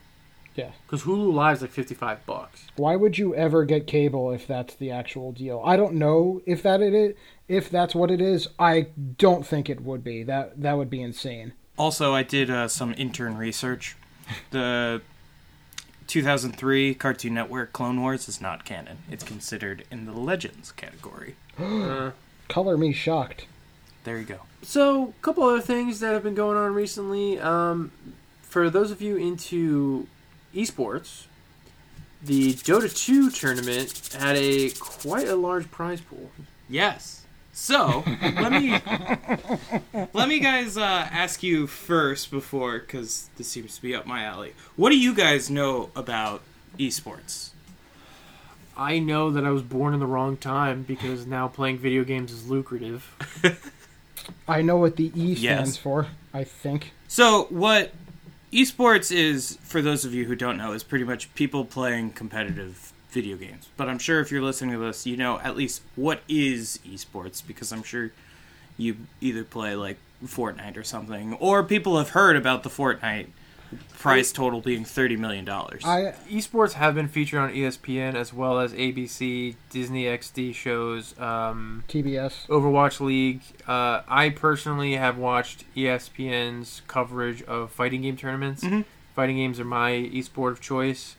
[0.54, 0.72] Yeah.
[0.86, 2.66] because Hulu Live is like fifty five bucks.
[2.76, 5.62] Why would you ever get cable if that's the actual deal?
[5.64, 7.14] I don't know if that it is.
[7.48, 10.22] If that's what it is, I don't think it would be.
[10.22, 11.54] That that would be insane.
[11.78, 13.96] Also, I did uh, some intern research.
[14.50, 15.00] The
[16.06, 18.98] 2003 Cartoon Network Clone Wars is not canon.
[19.10, 21.36] It's considered in the Legends category.
[21.58, 22.10] Uh,
[22.48, 23.46] Color me shocked.
[24.04, 24.40] There you go.
[24.62, 27.38] So, a couple other things that have been going on recently.
[27.38, 27.90] Um,
[28.42, 30.06] for those of you into
[30.54, 31.24] esports,
[32.22, 36.30] the Dota 2 tournament had a quite a large prize pool.
[36.68, 37.23] Yes.
[37.54, 38.04] So
[38.40, 38.78] let me
[40.12, 44.24] let me guys uh, ask you first before because this seems to be up my
[44.24, 44.54] alley.
[44.76, 46.42] What do you guys know about
[46.78, 47.50] esports?
[48.76, 52.32] I know that I was born in the wrong time because now playing video games
[52.32, 53.08] is lucrative.
[54.48, 55.38] I know what the E Yes.
[55.38, 56.08] stands for.
[56.32, 56.92] I think.
[57.06, 57.92] So what
[58.52, 62.92] esports is, for those of you who don't know, is pretty much people playing competitive
[63.14, 63.68] video games.
[63.78, 67.46] But I'm sure if you're listening to this, you know at least what is esports
[67.46, 68.10] because I'm sure
[68.76, 69.96] you either play like
[70.26, 73.28] Fortnite or something, or people have heard about the Fortnite
[73.98, 75.82] prize total being thirty million dollars.
[76.28, 82.46] Esports have been featured on ESPN as well as ABC, Disney XD shows, um, TBS.
[82.48, 83.40] Overwatch League.
[83.66, 88.62] Uh, I personally have watched ESPN's coverage of fighting game tournaments.
[88.64, 88.84] Mhm.
[89.14, 91.14] Fighting games are my esport of choice.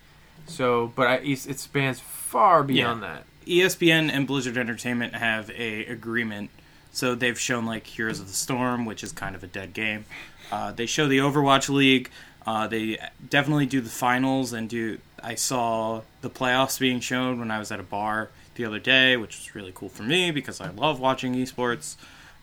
[0.48, 3.26] So, but I, it spans far beyond that.
[3.46, 6.50] ESPN and Blizzard Entertainment have a agreement,
[6.92, 10.06] so they've shown like Heroes of the Storm, which is kind of a dead game.
[10.52, 12.10] Uh, they show the Overwatch League.
[12.46, 12.98] Uh, they
[13.30, 15.00] definitely do the finals and do.
[15.22, 19.18] I saw the playoffs being shown when I was at a bar the other day,
[19.18, 21.96] which was really cool for me because I love watching esports.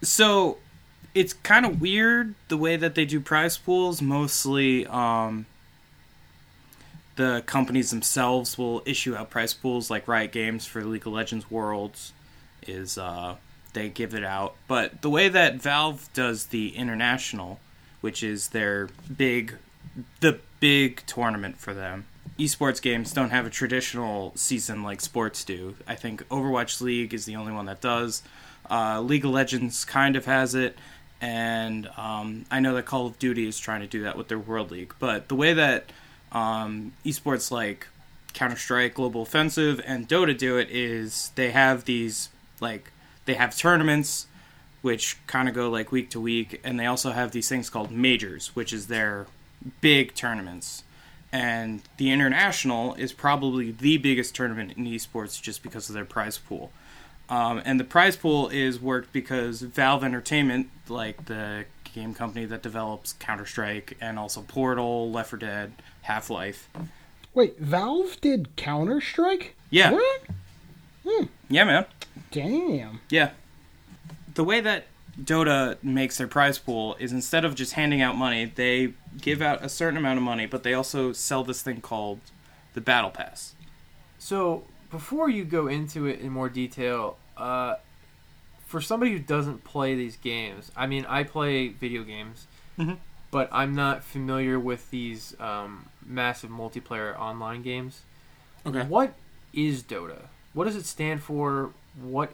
[0.02, 0.58] So
[1.14, 4.02] it's kind of weird the way that they do prize pools.
[4.02, 5.46] Mostly, um,
[7.22, 11.48] the companies themselves will issue out prize pools like Riot Games for League of Legends
[11.50, 12.12] Worlds
[12.66, 13.36] is uh,
[13.74, 14.56] they give it out.
[14.66, 17.60] But the way that Valve does the international,
[18.00, 19.56] which is their big
[20.20, 22.06] the big tournament for them.
[22.38, 25.76] Esports games don't have a traditional season like sports do.
[25.86, 28.22] I think Overwatch League is the only one that does.
[28.68, 30.76] Uh, League of Legends kind of has it,
[31.20, 34.38] and um, I know that Call of Duty is trying to do that with their
[34.38, 34.94] World League.
[34.98, 35.90] But the way that
[36.32, 37.86] um, esports like
[38.32, 42.90] Counter Strike, Global Offensive, and Dota do it is they have these like
[43.24, 44.26] they have tournaments
[44.82, 47.90] which kind of go like week to week, and they also have these things called
[47.90, 49.26] majors, which is their
[49.80, 50.82] big tournaments.
[51.30, 56.36] And the international is probably the biggest tournament in esports just because of their prize
[56.36, 56.72] pool.
[57.30, 61.64] Um, and the prize pool is worked because Valve Entertainment, like the
[61.94, 66.68] game company that develops Counter Strike and also Portal, Left 4 Dead, Half Life.
[67.34, 69.56] Wait, Valve did Counter Strike?
[69.70, 69.92] Yeah.
[69.92, 71.28] What?
[71.48, 71.86] Yeah, man.
[72.30, 73.00] Damn.
[73.10, 73.30] Yeah.
[74.34, 74.86] The way that
[75.20, 79.64] Dota makes their prize pool is instead of just handing out money, they give out
[79.64, 82.20] a certain amount of money, but they also sell this thing called
[82.74, 83.54] the Battle Pass.
[84.18, 87.74] So, before you go into it in more detail, uh,
[88.72, 92.46] for somebody who doesn't play these games, I mean, I play video games,
[92.78, 92.96] Mhm.
[93.30, 98.00] but I'm not familiar with these um, massive multiplayer online games.
[98.64, 98.82] Okay.
[98.84, 99.12] What
[99.52, 100.22] is Dota?
[100.54, 101.70] What does it stand for?
[102.00, 102.32] What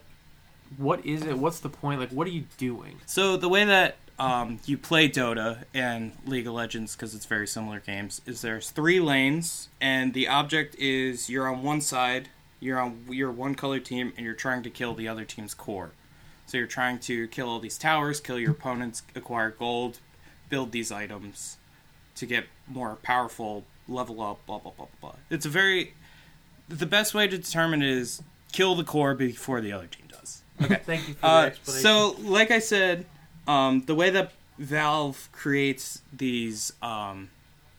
[0.77, 1.39] what is it?
[1.39, 1.99] What's the point?
[1.99, 3.01] Like, what are you doing?
[3.07, 7.47] So the way that um, you play Dota and League of Legends, because it's very
[7.49, 12.29] similar games, is there's three lanes, and the object is you're on one side,
[12.61, 15.91] you're on you're one color team, and you're trying to kill the other team's core.
[16.49, 19.99] So you're trying to kill all these towers, kill your opponents, acquire gold,
[20.49, 21.59] build these items
[22.17, 25.19] to get more powerful, level up, blah blah blah blah blah.
[25.31, 25.95] It's a very
[26.69, 30.43] the best way to determine is kill the core before the other team does.
[30.63, 30.81] Okay.
[30.87, 33.07] Thank you for Uh, so, like I said,
[33.47, 37.29] um, the way that Valve creates these um,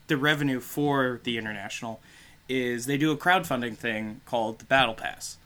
[0.08, 2.01] the revenue for the international
[2.47, 5.38] is they do a crowdfunding thing called the Battle Pass.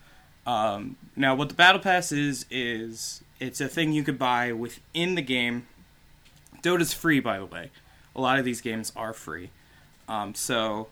[0.46, 5.16] Um, now, what the Battle Pass is is it's a thing you could buy within
[5.16, 5.68] the game.
[6.62, 7.72] Dota's free, by the way.
[8.16, 9.50] A lot of these games are free.
[10.08, 10.88] Um, so,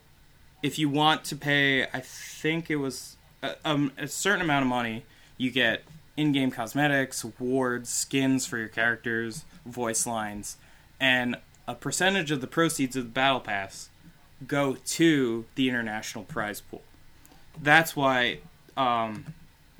[0.63, 4.69] if you want to pay, I think it was a, um, a certain amount of
[4.69, 5.03] money,
[5.37, 5.83] you get
[6.17, 10.57] in-game cosmetics, wards, skins for your characters, voice lines,
[10.99, 11.35] and
[11.67, 13.89] a percentage of the proceeds of the battle pass
[14.47, 16.81] go to the international prize pool.
[17.61, 18.39] That's why
[18.75, 19.25] um,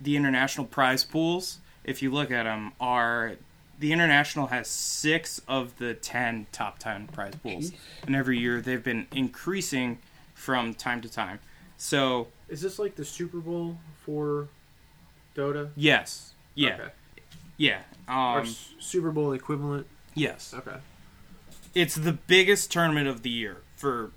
[0.02, 3.34] the international prize pools, if you look at them, are
[3.80, 7.72] the international has six of the ten top ten prize pools,
[8.06, 9.98] and every year they've been increasing
[10.34, 11.40] from time to time.
[11.78, 14.48] So is this like the Super Bowl for
[15.36, 15.70] Dota?
[15.76, 16.90] yes, yeah, Okay.
[17.58, 19.88] yeah, Or um, S- Super Bowl equivalent?
[20.14, 20.54] yes.
[20.56, 20.78] Okay.
[21.74, 24.12] it's the biggest tournament of the year for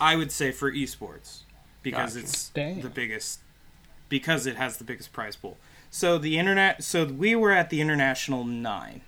[0.00, 1.40] I would say for esports
[1.82, 2.24] because Gotcha.
[2.26, 2.80] it's Damn.
[2.80, 3.40] the biggest
[4.12, 5.56] because it has the biggest prize pool.
[5.90, 9.00] So the internet so we were at the international 9.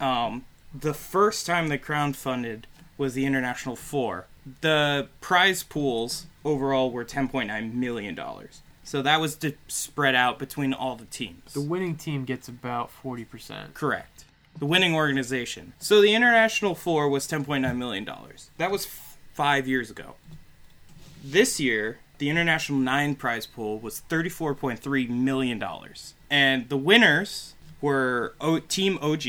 [0.00, 0.44] Um
[0.78, 2.66] the first time the crown funded
[2.98, 4.26] was the international 4.
[4.60, 8.60] The prize pools overall were 10.9 million dollars.
[8.84, 11.54] So that was to spread out between all the teams.
[11.54, 13.72] The winning team gets about 40%.
[13.72, 14.24] Correct.
[14.58, 15.72] The winning organization.
[15.78, 18.06] So the International Four was $10.9 million.
[18.58, 20.16] That was f- five years ago.
[21.24, 25.60] This year, the International Nine prize pool was $34.3 million.
[26.30, 29.24] And the winners were o- Team OG,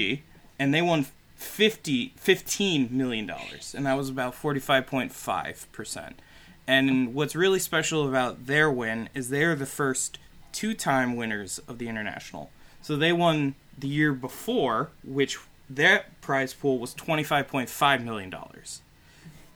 [0.60, 3.28] and they won 50, $15 million.
[3.74, 6.14] And that was about 45.5%.
[6.68, 10.20] And what's really special about their win is they're the first
[10.52, 12.52] two time winners of the International.
[12.84, 18.32] So they won the year before, which their prize pool was $25.5 million.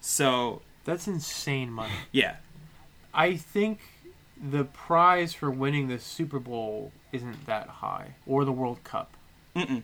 [0.02, 1.94] So That's insane money.
[2.12, 2.38] yeah,
[3.18, 3.80] I think
[4.42, 9.14] the prize for winning the Super Bowl isn't that high, or the World Cup.
[9.56, 9.84] Mm-mm.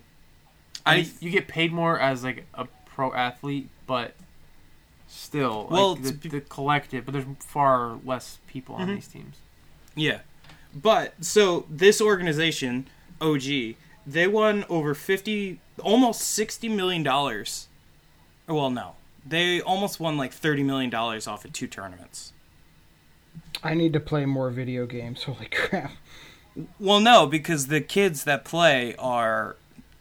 [0.86, 4.14] I I you get paid more as like a pro athlete, but
[5.08, 7.06] still, Well, like, the, the collective.
[7.06, 8.96] But there's far less people on Mhm.
[8.96, 9.38] these teams.
[9.96, 10.20] Yeah.
[10.76, 12.88] But so this organization,
[13.22, 13.76] OG,
[14.06, 17.68] they won over 50 almost 60 million dollars.
[18.48, 18.96] Well, no.
[19.26, 22.33] They almost won like 30 million dollars off of two tournaments.
[23.64, 25.24] I need to play more video games.
[25.26, 25.92] Holy crap!
[26.80, 29.56] Well, no, because the kids that play are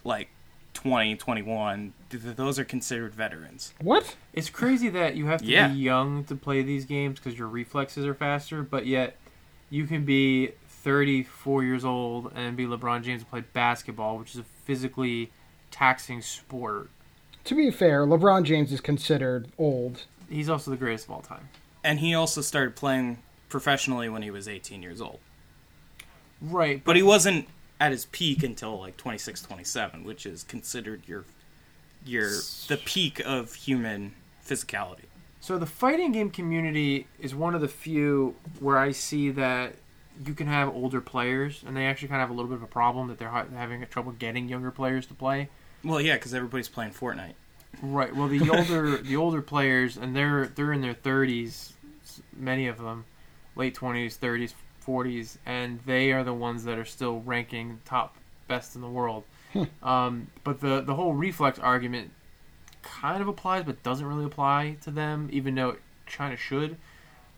[0.05, 0.29] like
[0.75, 1.93] 20, 21.
[2.11, 3.73] Th- th- Those are considered veterans.
[3.81, 4.17] What?
[4.35, 5.69] It's crazy that you have to Yeah.
[5.69, 9.17] be young to play these games because your reflexes are faster, but yet
[9.71, 14.41] you can be 34 years old and be LeBron James and play basketball, which is
[14.41, 15.31] a physically
[15.71, 16.91] taxing sport.
[17.45, 20.05] To be fair, LeBron James is considered old.
[20.29, 21.49] He's also the greatest of all time.
[21.85, 23.19] And he also started playing
[23.49, 25.19] professionally when he was 18 years old.
[26.41, 27.47] Right, But he wasn't
[27.81, 31.25] at his peak until like 26, 27, which is considered your
[32.05, 32.31] your
[32.67, 34.15] the peak of human
[34.45, 35.05] physicality.
[35.41, 39.75] So the fighting game community is one of the few where I see that
[40.25, 42.63] you can have older players, and they actually kind of have a little bit of
[42.63, 45.49] a problem that they're ha- having trouble getting younger players to play.
[45.85, 47.35] Well, yeah, because everybody's playing Fortnite.
[47.81, 48.15] Right.
[48.15, 51.73] Well, the older the older players, and they're they're in their thirties,
[52.37, 53.05] many of them,
[53.57, 58.17] late twenties, thirties, forties, and they are the ones that are still ranking top
[58.47, 59.25] best in the world.
[59.83, 62.11] um, but the the whole reflex argument
[62.83, 66.77] kind of applies, but doesn't really apply to them, even though it kind of should.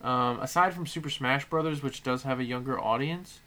[0.03, 3.41] Um, aside from Super Smash Brothers, which does have a younger audience,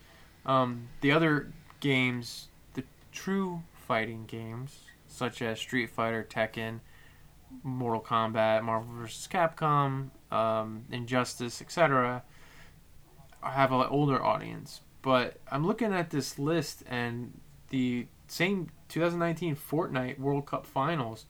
[0.46, 4.80] um, the other games, the true fighting games,
[5.18, 6.80] such as Street Fighter, Tekken,
[7.64, 9.28] Mortal Kombat, Marvel vs.
[9.32, 12.24] Capcom, um, Injustice, etc.,
[13.42, 14.82] have an older audience.
[15.02, 17.40] But I'm looking at this list, and
[17.70, 21.26] the same 2019 Fortnite World Cup Finals,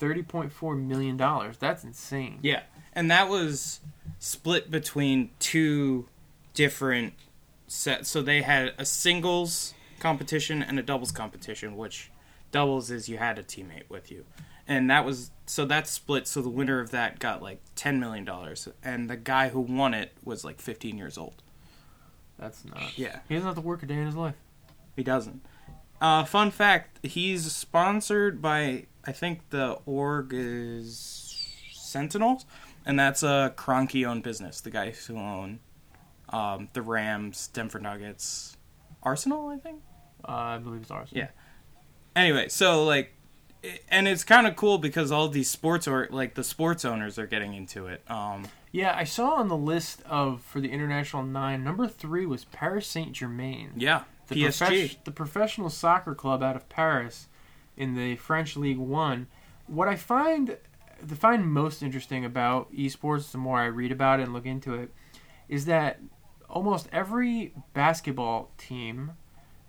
[0.00, 1.16] $30.4 million.
[1.58, 2.38] That's insane.
[2.42, 2.62] Yeah,
[2.92, 3.80] and that was
[4.18, 6.08] split between two
[6.54, 7.14] different
[7.66, 8.08] sets.
[8.08, 12.10] So they had a singles competition and a doubles competition, which
[12.50, 14.24] doubles is you had a teammate with you.
[14.68, 16.26] And that was so that split.
[16.26, 19.94] So the winner of that got like ten million dollars, and the guy who won
[19.94, 21.42] it was like fifteen years old.
[22.38, 22.98] That's not.
[22.98, 23.20] Yeah.
[23.28, 24.34] He doesn't have to work a day in his life.
[24.96, 25.46] He doesn't.
[26.00, 32.44] Uh, fun fact: He's sponsored by I think the org is Sentinels,
[32.84, 34.60] and that's a Kroenke-owned business.
[34.60, 35.60] The guys who own
[36.30, 38.56] um, the Rams, Denver Nuggets,
[39.02, 39.80] Arsenal, I think.
[40.28, 41.24] Uh, I believe it's Arsenal.
[41.24, 41.30] Yeah.
[42.16, 43.12] Anyway, so like,
[43.88, 47.26] and it's kind of cool because all these sports are like the sports owners are
[47.26, 48.02] getting into it.
[48.10, 52.44] Um, Yeah, I saw on the list of for the international nine, number three was
[52.46, 53.72] Paris Saint Germain.
[53.76, 54.66] yeah, the, PSG.
[54.66, 57.28] profes- the professional soccer club out of Paris
[57.76, 59.26] in the French League One.
[59.66, 60.56] What I find
[61.02, 64.74] the find most interesting about esports, the more I read about it and look into
[64.74, 64.90] it,
[65.48, 66.00] is that
[66.48, 69.12] almost every basketball team,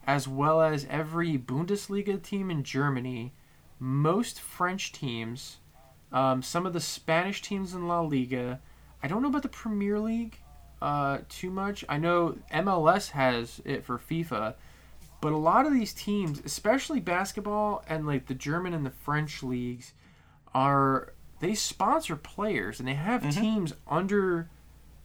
[0.08, 3.34] as well as every Bundesliga team in Germany,
[3.78, 5.58] most French teams,
[6.14, 8.62] um, some of the Spanish teams in La Liga.
[9.04, 10.40] I don't know about the Premier League
[10.82, 11.84] uh, too much.
[11.90, 14.56] I know MLS has it for FIFA,
[15.20, 19.44] but a lot of these teams, especially basketball and like the German and the French
[19.44, 19.94] leagues,
[20.54, 23.34] are they sponsor players and they have Mhm.
[23.34, 24.50] teams under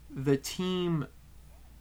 [0.09, 1.07] the team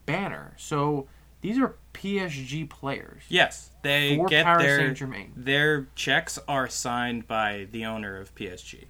[0.05, 0.53] banner.
[0.57, 1.07] So
[1.41, 5.33] these are PSG players Yes, they for get Paris their Saint Germain.
[5.35, 8.85] their checks are signed by the owner of PSG.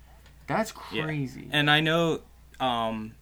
[0.48, 1.04] That's Yeah.
[1.04, 1.48] crazy.
[1.52, 2.22] And I know
[2.60, 3.14] um,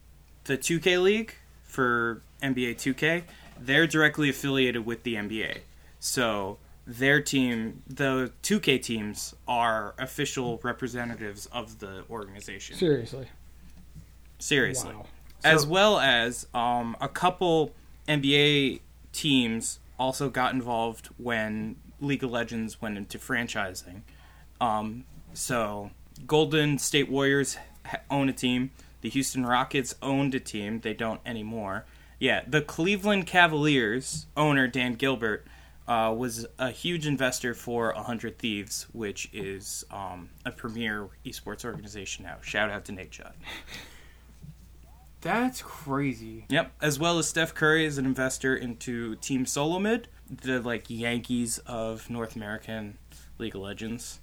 [0.46, 3.24] the 2K League for NBA 2K,
[3.60, 5.60] they're directly affiliated with the NBA.
[6.00, 6.58] So
[6.88, 12.76] their team, the 2K teams, are official representatives of the organization.
[12.76, 13.28] Seriously.
[14.40, 14.94] Seriously.
[14.96, 15.06] Wow.
[15.44, 17.74] As So- well as um, a couple
[18.08, 18.82] NBA
[19.12, 24.02] teams also got involved when League of Legends went into franchising.
[24.62, 25.92] Um, so
[26.26, 27.58] Golden State Warriors
[28.10, 28.72] own a team.
[29.02, 30.82] The Houston Rockets owned a team.
[30.82, 31.86] They don't anymore.
[32.20, 35.46] Yeah, the Cleveland Cavaliers owner Dan Gilbert
[35.88, 42.26] uh, was a huge investor for 100 Thieves, which is um, a premier esports organization
[42.26, 42.38] now.
[42.42, 43.34] Shout out to Nate Judd.
[45.22, 46.46] That's crazy.
[46.50, 51.58] Yep, as well as Steph Curry is an investor into Team Solomid, the like Yankees
[51.66, 52.98] of North American
[53.38, 54.20] League of Legends.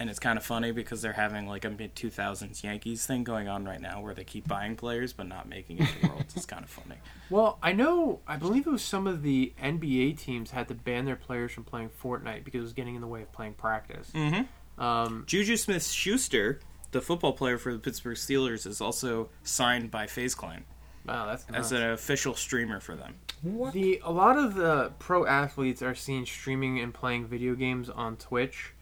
[0.00, 3.48] and it's kind of funny because they're having like a mid 2000s Yankees thing going
[3.48, 6.36] on right now where they keep buying players but not making it to Worlds.
[6.36, 6.96] it's kind of funny.
[7.30, 8.20] Well, I know.
[8.28, 11.64] I believe it was some of the NBA teams had to ban their players from
[11.64, 14.10] playing Fortnite because it was getting in the way of playing practice.
[14.14, 14.80] Mm-hmm.
[14.82, 16.60] Um, Juju Smith Schuster,
[16.94, 20.64] the football player for the Pittsburgh Steelers, is also signed by FaZe Clan
[21.06, 21.72] wow, that's as nuts.
[21.72, 23.14] an official streamer for them.
[23.42, 23.72] What?
[23.72, 28.16] The a lot of the pro athletes are seen streaming and playing video games on
[28.16, 28.72] Twitch.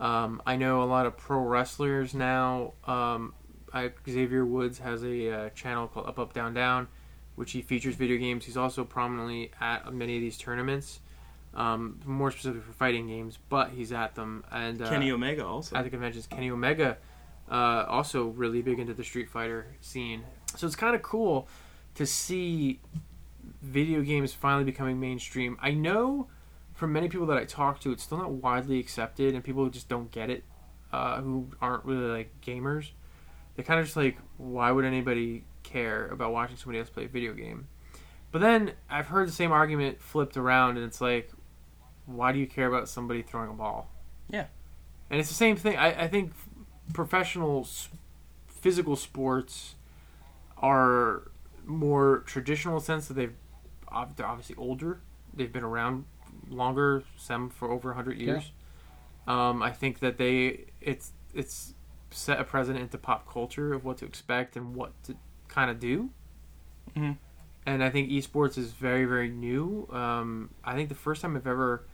[0.00, 2.74] Um, I know a lot of pro wrestlers now.
[2.86, 3.34] Um,
[3.72, 6.88] I, Xavier Woods has a uh, channel called Up Up Down Down,
[7.34, 8.44] which he features video games.
[8.44, 11.00] He's also prominently at many of these tournaments,
[11.52, 14.44] um, more specifically for fighting games, but he's at them.
[14.50, 15.76] And uh, Kenny Omega also.
[15.76, 16.26] at the conventions.
[16.26, 16.96] Kenny Omega,
[17.50, 20.24] uh, also really big into the Street Fighter scene.
[20.56, 21.48] So it's kind of cool
[21.94, 22.80] to see
[23.62, 25.58] video games finally becoming mainstream.
[25.60, 26.28] I know
[26.74, 29.88] from many people that I talk to, it's still not widely accepted, and people just
[29.88, 30.44] don't get it,
[30.92, 32.90] uh, who aren't really like gamers.
[33.56, 37.08] They're kind of just like, why would anybody care about watching somebody else play a
[37.08, 37.66] video game?
[38.30, 41.32] But then I've heard the same argument flipped around, and it's like,
[42.06, 43.90] why do you care about somebody throwing a ball?
[44.30, 44.46] Yeah.
[45.10, 45.76] And it's the same thing.
[45.76, 46.32] I, I think
[46.92, 47.88] professional s-
[48.46, 49.74] physical sports
[50.58, 51.30] are
[51.64, 53.34] more traditional sense that they've
[54.16, 55.00] they're obviously older.
[55.34, 56.04] They've been around
[56.50, 58.52] longer, some for over 100 years.
[59.26, 61.74] Um, I think that they it's it's
[62.10, 65.16] set a precedent into pop culture of what to expect and what to
[65.48, 66.10] kind of do.
[66.96, 67.16] Mhm.
[67.66, 69.86] And I think esports is very very new.
[69.90, 71.84] Um, I think the first time I've ever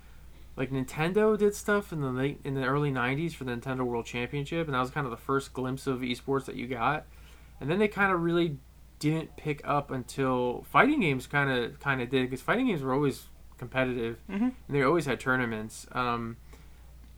[0.56, 4.06] like Nintendo did stuff in the late in the early '90s for the Nintendo World
[4.06, 7.06] Championship, and that was kind of the first glimpse of esports that you got.
[7.60, 8.58] And then they kind of really
[9.00, 12.92] didn't pick up until fighting games kind of kind of did because fighting games were
[12.94, 13.26] always
[13.58, 14.40] competitive Mhm.
[14.42, 15.86] and they always had tournaments.
[15.92, 16.36] Um,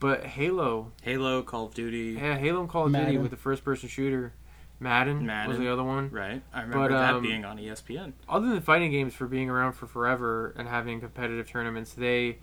[0.01, 3.89] but Halo, Halo, Call of Duty, yeah, Halo and Call of Duty with the first-person
[3.89, 4.34] shooter,
[4.78, 6.11] Madden, was the other one.
[6.11, 6.43] right?
[6.53, 8.12] I remember But, that um, being on ESPN.
[8.28, 12.39] Other than fighting games for being around for forever and having competitive tournaments, they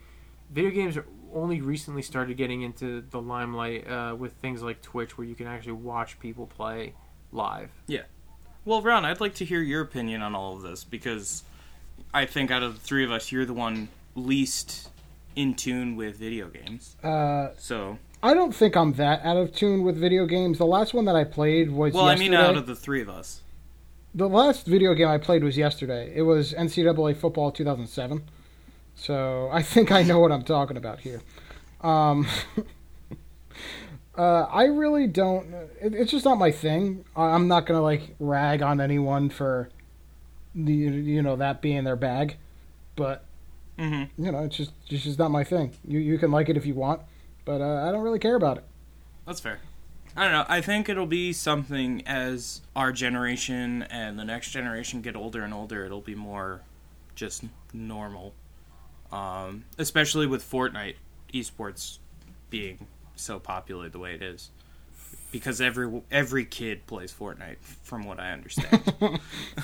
[0.54, 5.18] video games are only recently started getting into the limelight uh, with things like Twitch,
[5.18, 6.94] where you can actually watch people play
[7.32, 7.70] live.
[7.88, 8.04] Yeah.
[8.66, 11.44] Well, Ron, I'd like to hear your opinion on all of this because
[12.14, 14.90] I think out of the three of us, you're the one least
[15.36, 16.96] in tune with video games.
[17.04, 20.60] Uh, So, I don't think I'm that out of tune with video games.
[20.60, 23.10] The last one that I played was well, I mean, out of the three of
[23.10, 23.42] us.
[24.16, 26.14] The last video game I played was yesterday.
[26.16, 28.24] It was NCAA Football 2007.
[28.96, 31.22] So I think I know what I'm talking about here.
[31.82, 32.28] Um,
[34.18, 35.54] uh, I really don't.
[35.82, 37.06] It, it's just not my thing.
[37.16, 39.70] I'm not gonna like rag on anyone for
[40.56, 42.38] the you know that being their bag,
[42.96, 43.26] but
[43.80, 44.24] Mm-hmm.
[44.24, 45.74] you know it's just it's just not my thing.
[45.88, 47.02] You you can like it if you want,
[47.44, 48.64] but uh, I don't really care about it.
[49.26, 49.60] That's fair.
[50.16, 50.46] I don't know.
[50.48, 55.54] I think it'll be something as our generation and the next generation get older and
[55.54, 55.86] older.
[55.86, 56.62] It'll be more
[57.16, 58.36] just normal,
[59.14, 60.96] um, especially with Fortnite
[61.34, 62.00] esports
[62.50, 64.50] being so popular the way it is,
[65.32, 68.82] because every every kid plays Fortnite, from what I understand.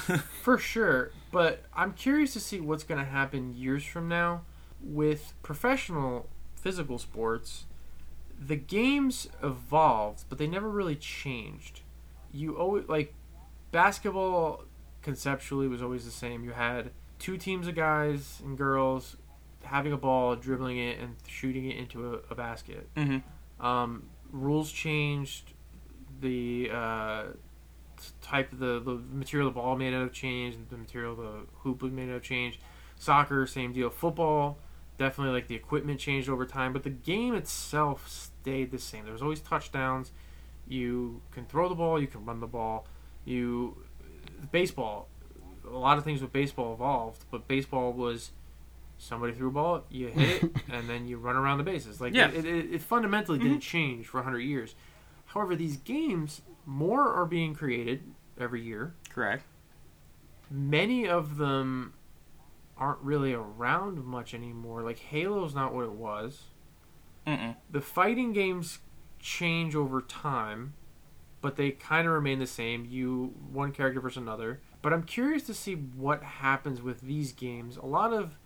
[0.44, 4.42] For sure, but I'm curious to see what's going to happen years from now
[4.82, 7.66] with professional physical sports.
[8.40, 11.82] The games evolved, but they never really changed.
[12.32, 13.16] You always like
[13.72, 14.66] basketball
[15.02, 16.44] conceptually was always the same.
[16.44, 19.18] You had two teams of guys and girls
[19.64, 22.88] having a ball, dribbling it, and shooting it into a, a basket.
[22.96, 23.18] hmm
[23.60, 25.54] Um, rules changed.
[26.22, 27.24] The uh,
[28.22, 30.70] type of the, the material the ball made out of changed.
[30.70, 32.60] The material the hoop was made out of changed.
[32.98, 33.90] Soccer, same deal.
[33.90, 34.58] Football,
[34.98, 39.04] definitely like the equipment changed over time, but the game itself stayed the same.
[39.06, 40.12] There was always touchdowns.
[40.68, 42.00] You can throw the ball.
[42.00, 42.86] You can run the ball.
[43.26, 43.78] You
[44.52, 45.08] baseball.
[45.66, 48.32] A lot of things with baseball evolved, but baseball was
[49.00, 52.00] somebody threw a ball, you hit it, and then you run around the bases.
[52.00, 52.30] Like Yeah.
[52.30, 53.60] it, it, it fundamentally didn't mm-hmm.
[53.60, 54.76] change for 100 years.
[55.28, 58.04] However, these games, more are being created
[58.38, 58.94] every year.
[59.10, 59.44] Correct.
[60.52, 61.94] Many of them
[62.78, 64.82] aren't really around much anymore.
[64.82, 66.44] Like Halo's not what it was.
[67.26, 67.56] Mm-mm.
[67.70, 68.80] The fighting games
[69.20, 70.74] change over time,
[71.42, 72.86] but they kind of remain the same.
[72.86, 74.62] You one character versus another.
[74.82, 77.78] But I'm curious to see what happens with these games.
[77.78, 78.39] A lot of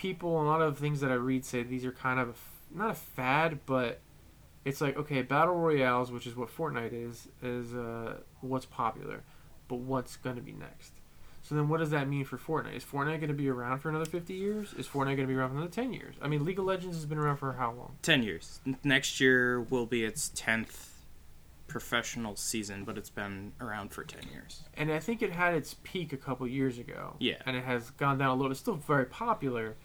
[0.00, 2.36] people, a lot of things that I read say these are kind of
[2.74, 4.00] not a fad, but
[4.64, 9.22] it's like okay, battle royales, which is what Fortnite is, is uh, what's popular,
[9.68, 10.92] but what's going to be next.
[11.42, 12.76] So then, what does that mean for Fortnite?
[12.76, 14.74] Is Fortnite going to be around for another fifty years?
[14.74, 16.14] Is Fortnite going to be around for another ten years?
[16.22, 17.96] I mean, League of Legends has been around for how long?
[18.02, 18.60] Ten years.
[18.66, 20.88] N- Next year will be its tenth
[21.66, 24.64] professional season, but it's been around for ten years.
[24.76, 27.16] And I think it had its peak a couple years ago.
[27.18, 27.36] Yeah.
[27.46, 28.50] And it has gone down a little.
[28.50, 29.76] It's still very popular,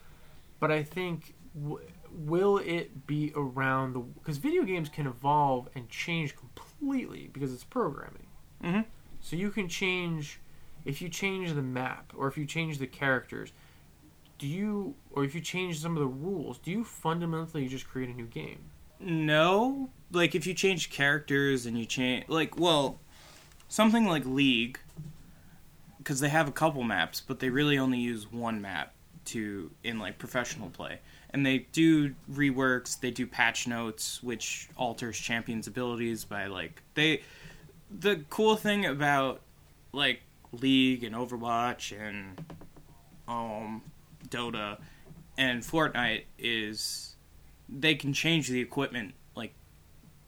[0.65, 5.87] but I think w- will it be around the because video games can evolve and
[5.89, 8.25] change completely because it's programming.
[8.63, 8.85] Mhm.
[9.21, 10.39] So you can change
[10.83, 13.53] if you change the map or if you change the characters.
[14.39, 18.09] Do you or if you change some of the rules, do you fundamentally just create
[18.09, 18.61] a new game?
[18.99, 22.97] No, like if you change characters and you change, like, well,
[23.67, 24.79] something like League,
[25.99, 28.94] because they have a couple maps, but they really only use one map
[29.25, 30.99] to in like professional play,
[31.31, 37.21] and they do reworks, they do patch notes, which alters champions' abilities by like they.
[37.99, 39.41] The cool thing about
[39.93, 40.21] like
[40.51, 42.43] League and Overwatch and
[43.27, 43.81] um
[44.29, 44.79] Dota
[45.37, 47.15] and Fortnite is
[47.69, 49.53] they can change the equipment like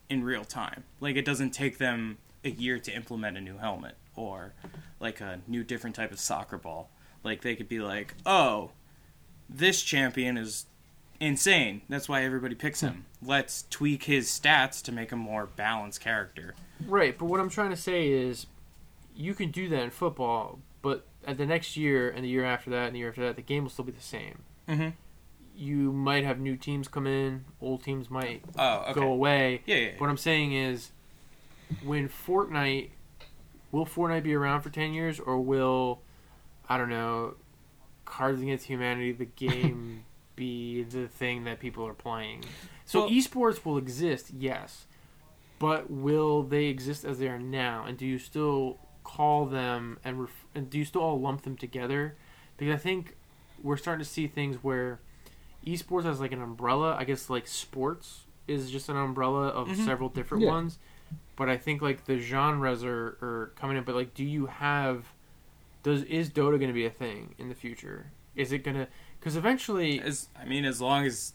[0.09, 0.83] in real time.
[0.99, 4.53] Like it doesn't take them a year to implement a new helmet or
[4.99, 6.89] like a new different type of soccer ball.
[7.23, 8.71] Like they could be like, "Oh,
[9.49, 10.65] this champion is
[11.19, 11.81] insane.
[11.89, 13.05] That's why everybody picks him.
[13.23, 16.53] Let's tweak his stats to make a more balanced character."
[16.85, 18.45] Right, but what I'm trying to say is
[19.15, 22.69] you can do that in football, but at the next year and the year after
[22.69, 24.43] that and the year after that, the game will still be the same.
[24.67, 24.93] Mhm.
[25.55, 28.93] You might have new teams come in, old teams might Oh, okay.
[28.93, 29.63] go away.
[29.65, 29.91] Yeah, yeah.
[29.97, 30.91] What I'm saying is,
[31.83, 32.91] when Fortnite,
[33.71, 36.01] will Fortnite be around for 10 years, or will,
[36.69, 37.35] I don't know,
[38.07, 40.03] Cards Against Humanity, the game,
[40.35, 42.43] be the thing that people are playing?
[42.85, 44.87] So Well- esports will exist, yes,
[45.59, 47.83] but will they exist as they are now?
[47.85, 51.55] And do you still call them and, ref- and do you still all lump them
[51.57, 52.15] together?
[52.57, 53.15] Because I think
[53.61, 54.99] we're starting to see things where
[55.65, 56.95] esports as like an umbrella.
[56.97, 59.85] I guess like sports is just an umbrella of Mhm.
[59.85, 60.51] several different Yeah.
[60.51, 60.79] ones.
[61.35, 63.83] But I think like the genres are, are coming in.
[63.83, 65.05] But like, do you have?
[65.83, 68.11] Does is Dota going to be a thing in the future?
[68.35, 68.87] Is it gonna?
[69.19, 71.33] Because eventually, As I mean, as long as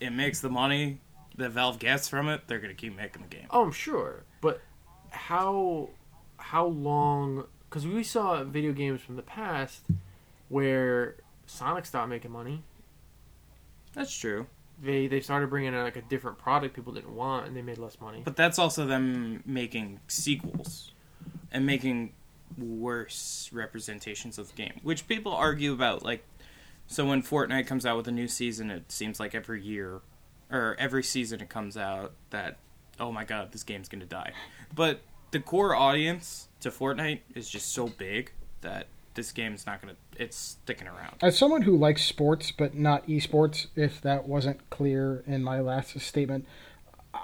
[0.00, 1.00] it makes the money
[1.36, 3.46] that Valve gets from it, they're gonna keep making the game.
[3.50, 4.24] oh, I'm sure.
[4.40, 4.60] But
[5.10, 5.90] how
[6.36, 7.44] how long?
[7.68, 9.84] Because we saw video games from the past
[10.48, 11.16] where
[11.46, 12.62] Sonic stopped making money.
[13.94, 14.46] That's true.
[14.82, 17.78] They they started bringing out like a different product people didn't want, and they made
[17.78, 18.22] less money.
[18.24, 20.92] But that's also them making sequels
[21.52, 22.12] and making
[22.58, 26.04] worse representations of the game, which people argue about.
[26.04, 26.24] Like,
[26.86, 30.00] so when Fortnite comes out with a new season, it seems like every year
[30.50, 32.58] or every season it comes out that,
[33.00, 34.32] oh my god, this game's gonna die.
[34.74, 35.00] But
[35.30, 40.36] the core audience to Fortnite is just so big that this game's not gonna, it's
[40.36, 41.16] sticking around.
[41.22, 45.98] As someone who likes sports but not esports, if that wasn't clear in my last
[46.00, 46.46] statement,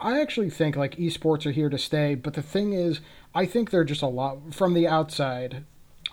[0.00, 2.14] I actually think like esports are here to stay.
[2.14, 3.00] But the thing is,
[3.34, 5.64] I think they're just a lot from the outside.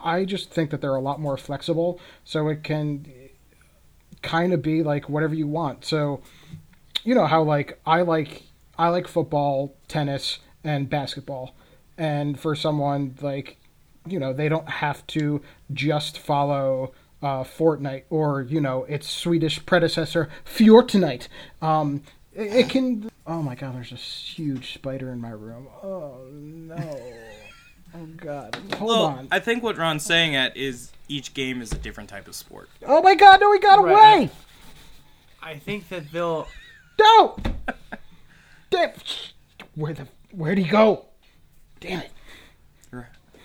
[0.04, 3.06] I just think that they're a lot more flexible, so it can
[4.22, 5.86] kind of be like whatever you want.
[5.86, 6.22] So,
[7.04, 8.44] you know how like I like
[8.78, 11.56] I like football, tennis, and basketball,
[11.98, 13.58] and for someone like
[14.08, 15.42] you know they don't have to
[15.74, 21.28] just follow uh, Fortnite or you know its Swedish predecessor Fortnite.
[21.62, 22.04] Um,
[22.38, 23.10] it, it can.
[23.26, 23.76] Oh my God!
[23.76, 25.68] There's a huge spider in my room.
[25.84, 27.00] Oh no!
[27.96, 28.54] Oh God!
[28.78, 29.28] Hold Well, on.
[29.32, 32.70] I think what Ron's saying at is each game is a different type of sport.
[32.86, 33.40] Oh my God!
[33.40, 33.92] No, he got Right.
[34.24, 34.30] away!
[35.42, 36.48] I think that they'll
[37.00, 37.38] No!
[38.70, 38.92] Damn!
[39.76, 40.08] Where the?
[40.32, 41.06] Where'd he go?
[41.80, 42.12] Damn it!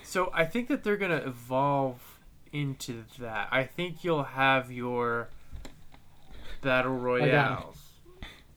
[0.03, 2.01] So I think that they're gonna evolve
[2.51, 3.47] into that.
[3.49, 5.29] I think you'll have your
[6.61, 7.77] battle royales,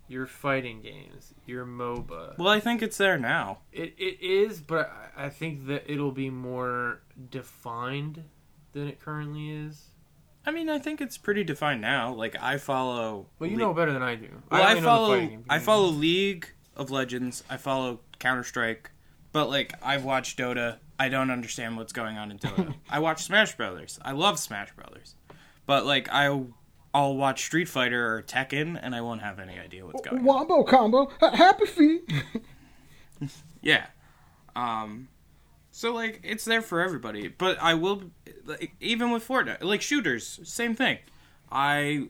[0.08, 2.38] your fighting games, your MOBA.
[2.38, 3.58] Well, I think it's there now.
[3.72, 7.00] It it is, but I I think that it'll be more
[7.30, 8.24] defined
[8.72, 9.86] than it currently is.
[10.44, 12.14] I mean, I think it's pretty defined now.
[12.14, 13.26] Like I follow.
[13.38, 14.28] Well, you Le- know better than I do.
[14.50, 15.28] Well, I, the follow.
[15.50, 17.42] I follow League of Legends.
[17.50, 18.90] I follow Counter Strike.
[19.32, 20.76] But like, I've watched Dota.
[20.98, 22.74] I don't understand what's going on in Dota.
[22.90, 23.98] I watch Smash Brothers.
[24.02, 25.14] I love Smash Brothers.
[25.66, 26.28] But like, I.
[26.96, 30.24] I'll watch Street Fighter or Tekken, and I won't have any idea what's going on.
[30.24, 31.10] Wombo combo.
[31.20, 32.12] Ha- Happy feet.
[33.62, 33.86] Yeah.
[34.54, 35.08] Um
[35.72, 38.04] so like it's there for everybody, but I will
[38.46, 40.98] like even with Fortnite, like shooters, same thing.
[41.50, 42.08] I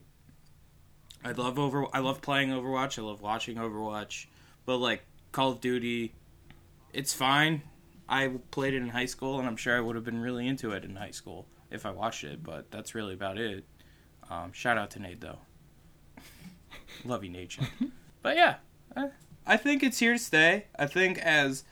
[1.24, 4.26] I love over I love playing Overwatch, I love watching Overwatch,
[4.66, 6.14] but like Call of Duty
[6.92, 7.62] it's fine.
[8.08, 10.70] I played it in high school and I'm sure I would have been really into
[10.72, 13.64] it in high school if I watched it, but that's really about it.
[14.30, 15.38] Um, shout out to Nate though.
[17.04, 17.58] Love you, Nate.
[18.22, 18.56] but yeah,
[18.96, 19.08] I,
[19.46, 20.66] I think it's here to stay.
[20.78, 21.64] I think as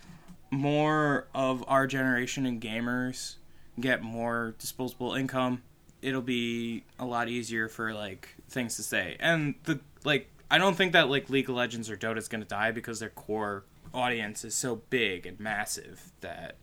[0.51, 3.37] more of our generation and gamers
[3.81, 5.63] get more disposable income,
[6.03, 9.17] it'll be a lot easier for like things to stay.
[9.19, 12.45] And the like, I don't think that like League of Legends or Dota is gonna
[12.45, 16.57] die because their core audience is so big and massive that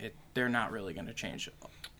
[0.00, 1.46] it they're not really gonna change.
[1.46, 1.54] it.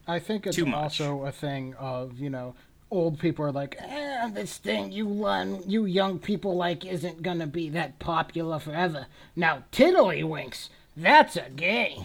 [0.07, 0.75] I think it's Too much.
[0.75, 2.55] also a thing of you know
[2.91, 7.47] old people are like, eh, this thing you learn, you young people like isn't gonna
[7.47, 9.07] be that popular forever.
[9.37, 12.05] Now Tiddlywinks, that's a game.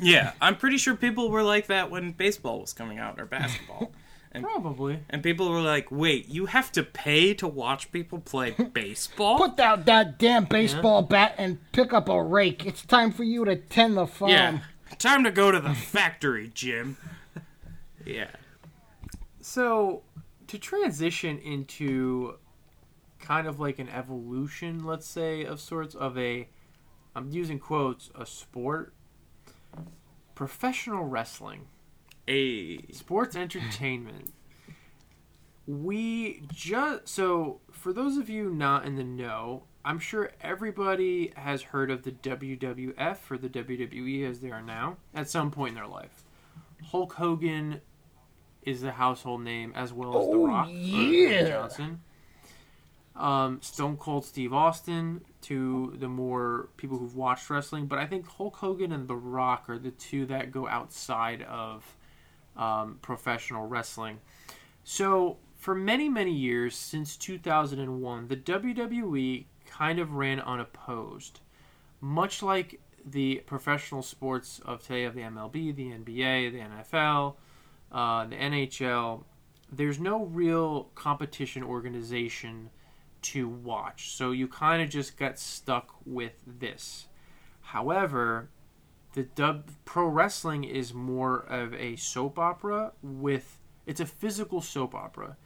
[0.00, 3.92] Yeah, I'm pretty sure people were like that when baseball was coming out or basketball.
[4.40, 4.98] Probably.
[5.10, 9.56] And people were like, "Wait, you have to pay to watch people play baseball?" Put
[9.56, 12.66] down that damn baseball bat and pick up a rake.
[12.66, 14.32] It's time for you to tend the farm.
[14.32, 14.58] yeah,
[14.98, 16.96] time to go to the factory, Jim.
[18.04, 18.26] Yeah,
[19.40, 20.02] So,
[20.54, 22.36] to transition into
[23.18, 26.48] kind of like an evolution, let's say, of sorts of a,
[27.16, 28.94] I'm using quotes, a sport,
[30.36, 31.66] professional wrestling,
[32.28, 34.32] a sports entertainment.
[35.66, 41.62] We just, so for those of you not in the know, I'm sure everybody has
[41.62, 45.76] heard of the WWF or the WWE as they are now at some point in
[45.76, 46.22] their life.
[46.90, 47.80] Hulk Hogan
[48.66, 51.48] is the household name as well as The Oh, Rock or yeah.
[51.48, 52.00] Johnson.
[53.16, 58.26] Um, Stone Cold Steve Austin to the more people who've watched wrestling, but I think
[58.26, 61.84] Hulk Hogan and The Rock are the two that go outside of
[62.56, 64.18] um, professional wrestling.
[64.82, 71.40] So, for many, many years, since 2001, the WWE kind of ran unopposed.
[72.00, 76.58] Much like the professional sports of today of the MLB, the NBA, the
[76.98, 77.34] NFL,
[77.94, 79.22] uh, the NHL,
[79.72, 82.70] there's no real competition organization
[83.22, 84.10] to watch.
[84.10, 87.06] So you kind of just got stuck with this.
[87.60, 88.50] However,
[89.14, 94.94] the dub pro wrestling is more of a soap opera with it's a physical soap
[94.94, 95.36] opera.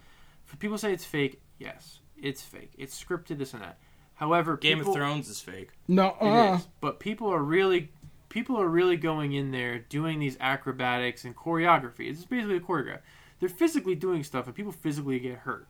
[0.45, 2.73] For people say it's fake, yes, it's fake.
[2.79, 3.79] It's scripted this and that.
[4.15, 5.71] However, Game people, of Thrones is fake.
[5.87, 7.93] No, it uh, is, but people are really
[8.29, 12.11] people are really going in there doing these acrobatics and choreography.
[12.11, 13.01] It's basically a choreograph.
[13.41, 15.69] They're physically doing stuff, and people physically get hurt.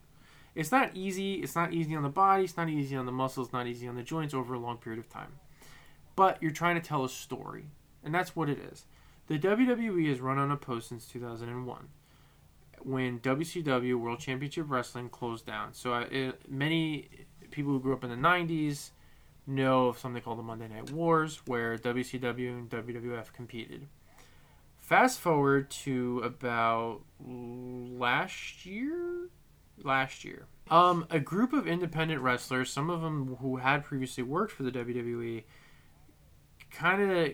[0.55, 1.35] It's not easy.
[1.35, 2.45] It's not easy on the body.
[2.45, 3.53] It's not easy on the muscles.
[3.53, 5.35] Not easy on the joints over a long period of time.
[6.17, 7.67] But you're trying to tell a story,
[8.03, 8.87] and that's what it is.
[9.29, 11.89] The WWE has run on a post since 2001
[12.83, 15.75] when WCW World Championship Wrestling closed down.
[15.75, 17.09] So uh, it, many
[17.51, 18.91] people who grew up in the 90s
[19.49, 23.89] know of something called the Monday Night Wars, where WCW and WWF competed.
[24.77, 29.29] Fast forward to about last year,
[29.83, 30.47] last year.
[30.71, 34.71] Um, a group of independent wrestlers, some of them who had previously worked for the
[34.71, 35.45] WWE,
[36.71, 37.33] kind of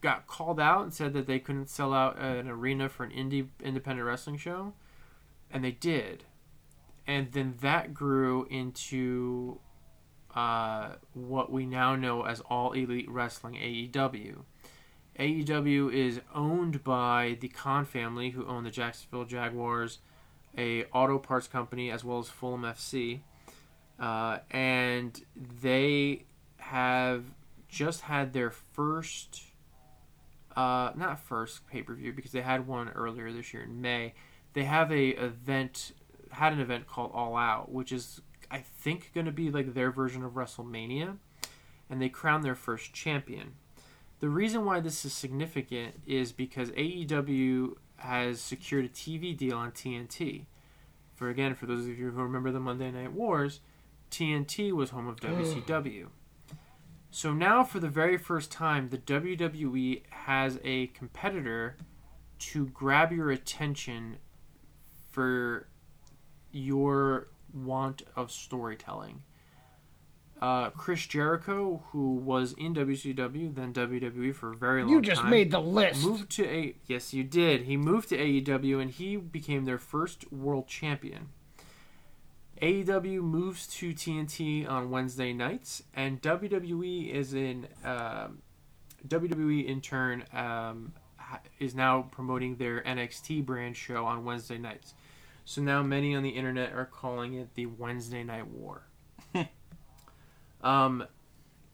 [0.00, 3.48] got called out and said that they couldn't sell out an arena for an indie
[3.62, 4.74] independent wrestling show,
[5.50, 6.24] and they did.
[7.06, 9.60] And then that grew into
[10.34, 14.44] uh, what we now know as All Elite Wrestling AEW.
[15.18, 19.98] AEW is owned by the Khan family, who own the Jacksonville Jaguars,
[20.56, 23.20] a auto parts company, as well as Fulham FC,
[24.00, 25.22] uh, and
[25.60, 26.24] they
[26.56, 27.24] have
[27.68, 29.42] just had their first,
[30.56, 34.14] uh, not first pay per view because they had one earlier this year in May.
[34.54, 35.92] They have a event,
[36.30, 38.22] had an event called All Out, which is
[38.52, 41.16] I think going to be like their version of WrestleMania,
[41.88, 43.54] and they crown their first champion.
[44.20, 49.72] The reason why this is significant is because AEW has secured a TV deal on
[49.72, 50.44] TNT.
[51.14, 53.60] For again, for those of you who remember the Monday Night Wars,
[54.10, 56.08] TNT was home of WCW.
[57.10, 61.76] So now, for the very first time, the WWE has a competitor
[62.38, 64.18] to grab your attention
[65.10, 65.68] for
[66.50, 69.22] your want of storytelling.
[70.40, 75.00] Uh, Chris Jericho, who was in WCW, then WWE for a very long time, you
[75.00, 76.04] just time, made the list.
[76.04, 77.62] moved to a yes, you did.
[77.62, 81.28] He moved to AEW and he became their first world champion.
[82.60, 88.42] AEW moves to TNT on Wednesday nights, and WWE is in um,
[89.06, 90.92] WWE in turn um,
[91.58, 94.94] is now promoting their NXT brand show on Wednesday nights.
[95.44, 98.86] So now many on the internet are calling it the Wednesday Night War.
[100.62, 101.04] um,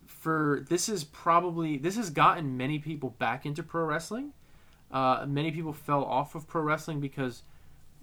[0.07, 4.33] for this is probably this has gotten many people back into pro wrestling.
[4.91, 7.43] Uh, many people fell off of pro wrestling because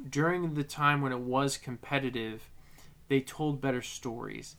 [0.09, 2.49] during the time when it was competitive,
[3.07, 4.55] they told better stories.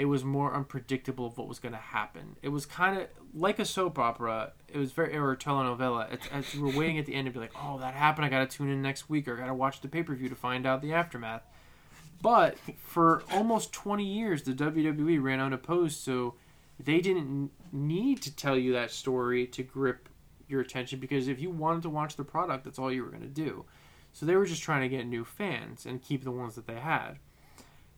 [0.00, 2.36] It was more unpredictable of what was going to happen.
[2.40, 4.52] It was kind of like a soap opera.
[4.66, 6.10] It was very or a telenovela.
[6.10, 8.24] It's, as you were waiting at the end to be like, "Oh, that happened.
[8.24, 10.14] I got to tune in next week, or I got to watch the pay per
[10.14, 11.42] view to find out the aftermath."
[12.22, 16.34] But for almost 20 years, the WWE ran unopposed, so
[16.82, 20.08] they didn't need to tell you that story to grip
[20.48, 23.20] your attention because if you wanted to watch the product, that's all you were going
[23.20, 23.66] to do.
[24.14, 26.80] So they were just trying to get new fans and keep the ones that they
[26.80, 27.18] had.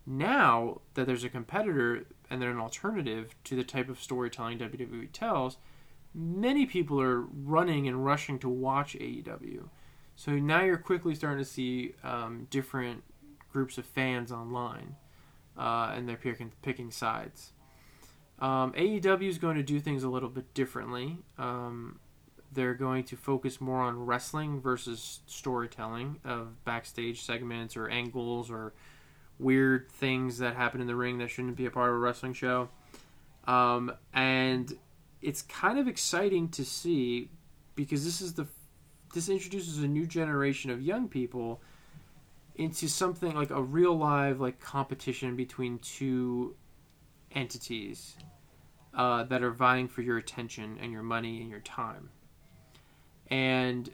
[0.06, 5.08] Now that there's a competitor and they're an alternative to the type of storytelling WWE
[5.12, 5.58] tells,
[6.14, 9.68] many people are running and rushing to watch AEW.
[10.16, 13.02] So now you're quickly starting to see um, different
[13.52, 14.96] groups of fans online,
[15.58, 17.52] uh, and they're picking picking sides.
[18.38, 21.18] Um, AEW is going to do things a little bit differently.
[21.38, 22.00] Um,
[22.52, 28.74] they're going to focus more on wrestling versus storytelling of backstage segments or angles or
[29.42, 32.32] weird things that happen in the ring that shouldn't be a part of a wrestling
[32.32, 32.68] show.
[33.46, 34.72] Um, and
[35.20, 37.30] it's kind of exciting to see
[37.74, 38.46] because this is the
[39.14, 41.60] this introduces a new generation of young people
[42.54, 46.54] into something like a real live like competition between two
[47.34, 48.16] entities
[48.94, 52.10] uh, that are vying for your attention and your money and your time.
[53.28, 53.90] And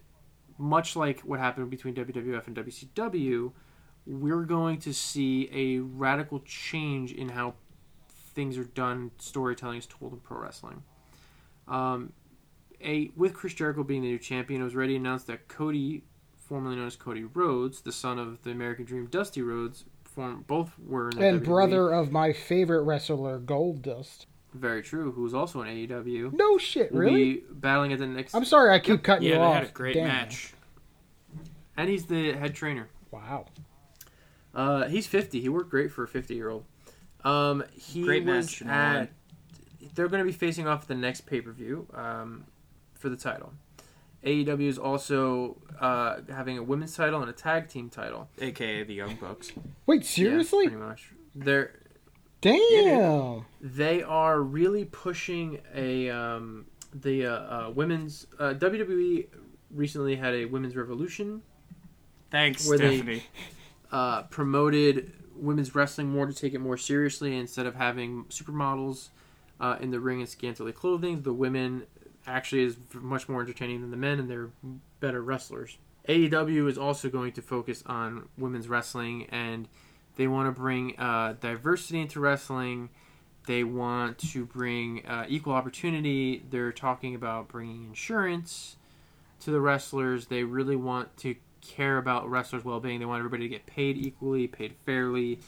[0.56, 3.52] much like what happened between WWF and WCW,
[4.08, 7.54] we're going to see a radical change in how
[8.34, 10.82] things are done, storytelling is told in pro wrestling.
[11.66, 12.12] Um,
[12.82, 16.04] a with Chris Jericho being the new champion, it was already announced that Cody,
[16.38, 20.72] formerly known as Cody Rhodes, the son of the American Dream Dusty Rhodes, form both
[20.78, 21.44] were in the And WWE.
[21.44, 24.26] brother of my favorite wrestler, Goldust.
[24.54, 25.12] Very true.
[25.12, 26.32] Who was also in AEW.
[26.32, 27.34] No shit, Will really?
[27.34, 28.34] be battling at the next.
[28.34, 29.54] I'm sorry, I keep cutting Yeah, you they off.
[29.56, 30.06] had a great Damn.
[30.06, 30.54] match.
[31.76, 32.88] and he's the head trainer.
[33.10, 33.46] Wow.
[34.58, 35.40] Uh, he's 50.
[35.40, 36.64] He worked great for a 50 year old.
[37.24, 39.10] Um, he Great was match, you at.
[39.94, 42.44] They're going to be facing off at the next pay per view um,
[42.94, 43.52] for the title.
[44.24, 48.28] AEW is also uh, having a women's title and a tag team title.
[48.40, 49.52] aka the Young Bucks.
[49.86, 50.66] Wait, Yeah, seriously?
[50.68, 51.12] pretty much.
[51.36, 51.78] They're
[52.40, 53.44] Damn.
[53.60, 59.26] they are really pushing a um, the uh, uh, women's uh, WWE
[59.70, 61.42] recently had a women's revolution
[62.30, 63.22] Thanks, Were they- Stephanie.
[63.92, 69.08] Uh, promoted women's wrestling more to take it more seriously instead of having supermodels
[69.60, 71.22] uh, in the ring in scantily clothing.
[71.22, 71.84] The women
[72.26, 74.50] actually is much more entertaining than the men, and they're
[75.00, 75.78] better wrestlers.
[76.08, 79.68] AEW is also going to focus on women's wrestling, and
[80.16, 82.88] they want to bring uh, diversity into wrestling.
[83.46, 86.42] They want to bring uh, equal opportunity.
[86.50, 88.76] They're talking about bringing insurance
[89.40, 90.26] to the wrestlers.
[90.26, 91.34] They really want to
[91.68, 92.98] care about wrestlers' well-being.
[92.98, 95.40] They want everybody to get paid equally, paid fairly.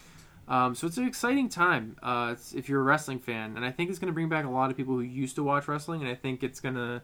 [0.46, 3.70] Um, so it's an exciting time uh, it's, if you're a wrestling fan, and I
[3.70, 6.00] think it's going to bring back a lot of people who used to watch wrestling.
[6.00, 7.02] And I think it's gonna,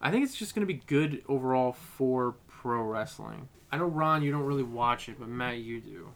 [0.00, 3.48] I think it's just going to be good overall for pro wrestling.
[3.70, 6.08] I know Ron, you don't really watch it, but Matt, you do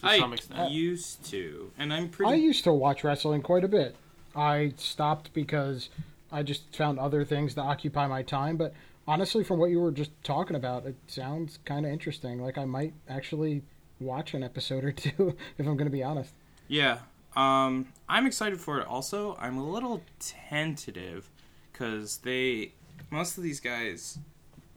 [0.00, 0.70] to I some extent.
[0.70, 2.32] used to, and I'm pretty.
[2.32, 3.96] I used to watch wrestling quite a bit.
[4.34, 5.88] I stopped because
[6.30, 8.56] I just found other things to occupy my time.
[8.56, 8.74] But
[9.08, 12.40] honestly, from what you were just talking about, it sounds kind of interesting.
[12.40, 13.62] Like I might actually
[13.98, 16.34] watch an episode or two, if I'm going to be honest.
[16.68, 16.98] Yeah.
[17.34, 19.36] Um, I'm excited for it also.
[19.40, 21.30] I'm a little tentative
[21.72, 22.72] because they,
[23.10, 24.18] most of these guys,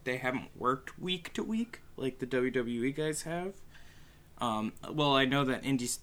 [0.05, 3.53] they haven't worked week to week like the WWE guys have.
[4.39, 5.99] Um, well, I know that indie,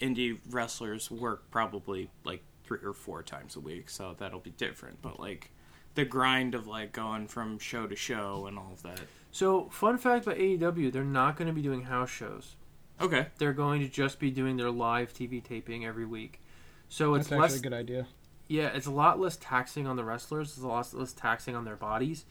[0.00, 5.00] indie wrestlers work probably like three or four times a week, so that'll be different.
[5.02, 5.50] But like
[5.94, 9.00] the grind of like going from show to show and all of that.
[9.30, 12.54] So, fun fact about AEW, they're not going to be doing house shows.
[13.00, 13.26] Okay.
[13.38, 16.40] They're going to just be doing their live TV taping every week.
[16.88, 18.06] So it's That's less actually a good idea.
[18.46, 20.50] Yeah, it's a lot less taxing on the wrestlers.
[20.50, 22.24] It's a lot less taxing on their bodies,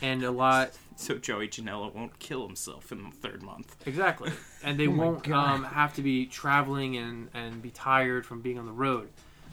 [0.00, 3.76] and a lot So Joey Janela won't kill himself in the third month.
[3.86, 4.32] exactly.
[4.62, 8.58] And they Oh won't um, have to be traveling and and be tired from being
[8.58, 9.10] on the road.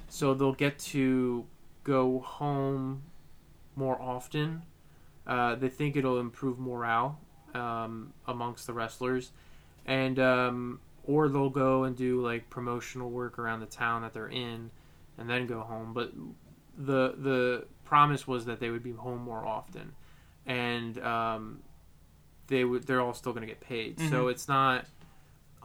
[0.09, 1.45] So they'll get to
[1.83, 3.01] go home
[3.75, 4.63] more often.
[5.25, 7.19] Uh, they think it'll improve morale
[7.53, 9.31] um, amongst the wrestlers,
[9.85, 14.27] and um, or they'll go and do like promotional work around the town that they're
[14.27, 14.69] in,
[15.17, 15.93] and then go home.
[15.93, 16.11] But
[16.77, 19.93] the the promise was that they would be home more often,
[20.45, 21.59] and um,
[22.47, 23.99] they would they're all still going to get paid.
[23.99, 24.31] So Mhm.
[24.31, 24.85] it's not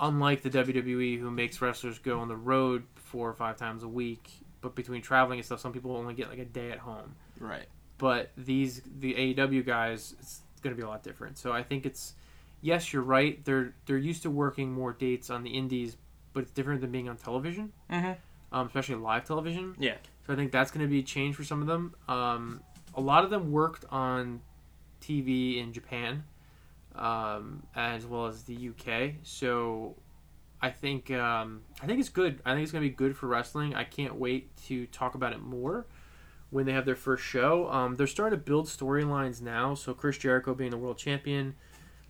[0.01, 3.89] unlike the WWE who makes wrestlers go on the road four or five times a
[3.89, 4.31] week.
[4.61, 7.67] But between traveling and stuff, some people only get like a day at home Right.
[7.99, 11.39] But these the AEW guys it's going to be a lot different.
[11.39, 12.15] So I think it's
[12.63, 13.45] yes, you're right.
[13.45, 15.97] They're they're used to working more dates on the indies,
[16.33, 18.13] but it's different than being on television, Mm-hmm.
[18.57, 19.75] um, especially live television.
[19.79, 19.95] Yeah.
[20.27, 21.95] So I think that's going to be a change for some of them.
[22.09, 22.61] Um,
[22.95, 24.41] a lot of them worked on
[25.01, 26.25] TV in Japan,
[26.97, 29.15] um, as well as the UK.
[29.23, 29.95] So
[30.61, 32.41] I think um, I think it's good.
[32.45, 33.75] I think it's going to be good for wrestling.
[33.75, 35.87] I can't wait to talk about it more
[36.51, 37.69] when they have their first show.
[37.71, 39.75] Um, they're starting to build storylines now.
[39.75, 41.55] So Chris Jericho being the world champion.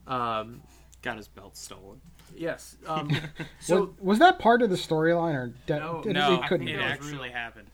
[0.06, 0.62] Um,
[1.02, 2.00] Got his belt stolen.
[2.36, 2.76] yes.
[2.86, 3.10] Um,
[3.60, 6.68] so was, was that part of the storyline, or de- No, did- no, it couldn't
[6.68, 7.68] it that was actually happened.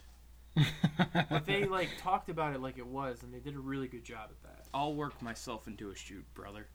[1.30, 4.04] but they like talked about it like it was, and they did a really good
[4.04, 4.66] job at that.
[4.72, 6.66] I'll work myself into a shoot, brother.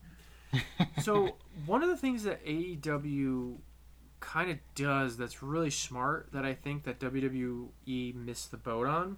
[1.02, 1.36] So
[1.66, 3.58] one of the things that AEW
[4.20, 9.18] kind of does that's really smart that I think that WWE missed the boat on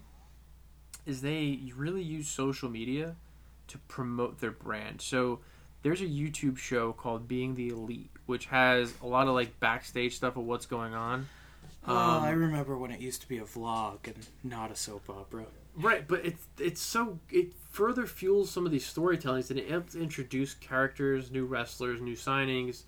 [1.06, 3.16] is they really use social media
[3.68, 5.00] to promote their brand.
[5.00, 5.40] So
[5.82, 10.16] there's a YouTube show called Being the Elite, which has a lot of like backstage
[10.16, 11.28] stuff of what's going on.
[11.86, 15.08] oh, Um, I remember when it used to be a vlog and not a soap
[15.10, 15.46] opera.
[15.74, 19.94] Right, but it's it's so it further fuels some of these storytellings and it helps
[19.94, 22.82] introduce characters, new wrestlers, new signings,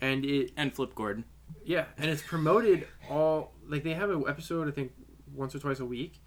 [0.00, 1.24] and it And Flip Gordon.
[1.64, 4.92] yeah, and it's promoted all like they have an episode I think
[5.34, 6.20] once or twice a week,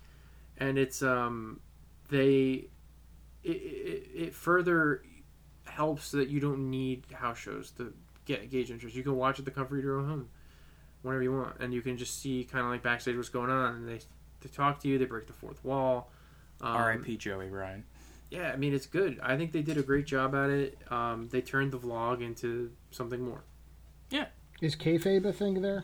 [0.57, 1.59] and it's um
[2.09, 2.67] they
[3.43, 5.03] it, it, it further
[5.65, 7.93] helps that you don't need house shows to
[8.25, 8.95] get gauge interest.
[8.95, 10.29] You can watch at the comfort of your own home
[11.01, 13.75] whenever you want, and you can just see kind of like backstage what's going on,
[13.75, 13.99] and they
[14.41, 16.11] they talk to you, they break the fourth wall.
[16.61, 17.17] Um, R.I.P.
[17.17, 17.83] Joey Ryan.
[18.29, 19.19] Yeah, I mean it's good.
[19.21, 20.77] I think they did a great job at it.
[20.89, 23.43] Um, they turned the vlog into something more.
[24.09, 24.27] Yeah.
[24.61, 25.83] Is kayfabe a thing there?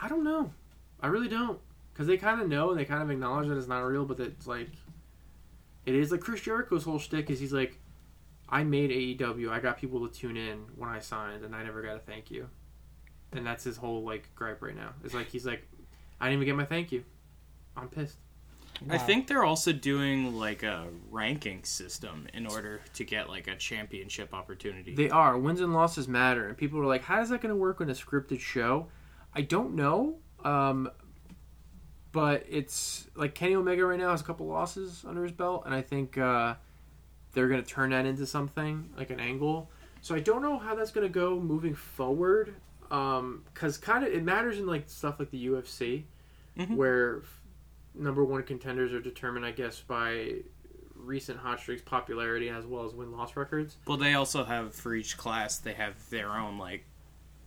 [0.00, 0.52] I don't know.
[1.00, 1.58] I really don't.
[1.92, 4.20] Because they kind of know and they kind of acknowledge that it's not real, but
[4.20, 4.68] it's like.
[5.84, 7.78] It is like Chris Jericho's whole shtick is he's like,
[8.48, 9.50] I made AEW.
[9.50, 12.30] I got people to tune in when I signed, and I never got a thank
[12.30, 12.48] you.
[13.32, 14.90] And that's his whole like gripe right now.
[15.02, 15.66] It's like he's like,
[16.20, 17.04] I didn't even get my thank you.
[17.76, 18.18] I'm pissed.
[18.90, 23.56] I think they're also doing like a ranking system in order to get like a
[23.56, 24.94] championship opportunity.
[24.94, 25.38] They are.
[25.38, 26.48] Wins and losses matter.
[26.48, 28.88] And people are like, how is that going to work on a scripted show?
[29.34, 30.16] I don't know.
[30.44, 30.90] Um,
[32.12, 35.62] but it's like Kenny Omega right now has a couple losses under his belt.
[35.66, 36.54] And I think uh,
[37.32, 39.70] they're going to turn that into something, like an angle.
[40.02, 42.54] So I don't know how that's going to go moving forward.
[42.88, 46.04] Because kind of it matters in like stuff like the UFC,
[46.58, 46.76] Mhm.
[46.76, 47.40] where f-
[47.94, 50.40] number one contenders are determined, I guess, by
[50.94, 53.76] recent hot streaks popularity as well as win loss records.
[53.86, 56.84] well, they also have for each class they have their own like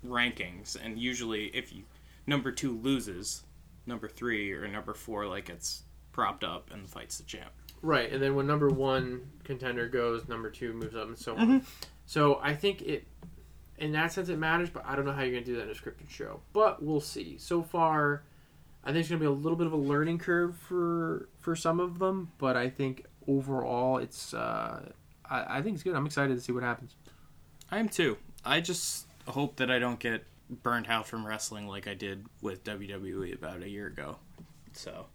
[0.06, 1.84] rankings, and usually if you
[2.28, 3.44] number two loses,
[3.88, 7.52] number three or number four like gets propped up and fights the champ.
[7.82, 11.66] Right, and then when number one contender goes, number two moves up, and so on.
[12.06, 13.06] So I think it,
[13.78, 15.64] in that sense, it matters, but I don't know how you're going to do that
[15.64, 16.40] in a scripted show.
[16.54, 17.38] But we'll see.
[17.38, 18.24] So far,
[18.84, 21.56] I think it's going to be a little bit of a learning curve for for
[21.56, 24.92] some of them, but I think overall, it's uh,
[25.30, 25.96] I, I think it's good.
[25.96, 26.96] I'm excited to see what happens.
[27.70, 28.18] I am too.
[28.44, 32.64] I just hope that I don't get burned out from wrestling like I did with
[32.64, 34.18] WWE about a year ago.
[34.74, 35.08] So,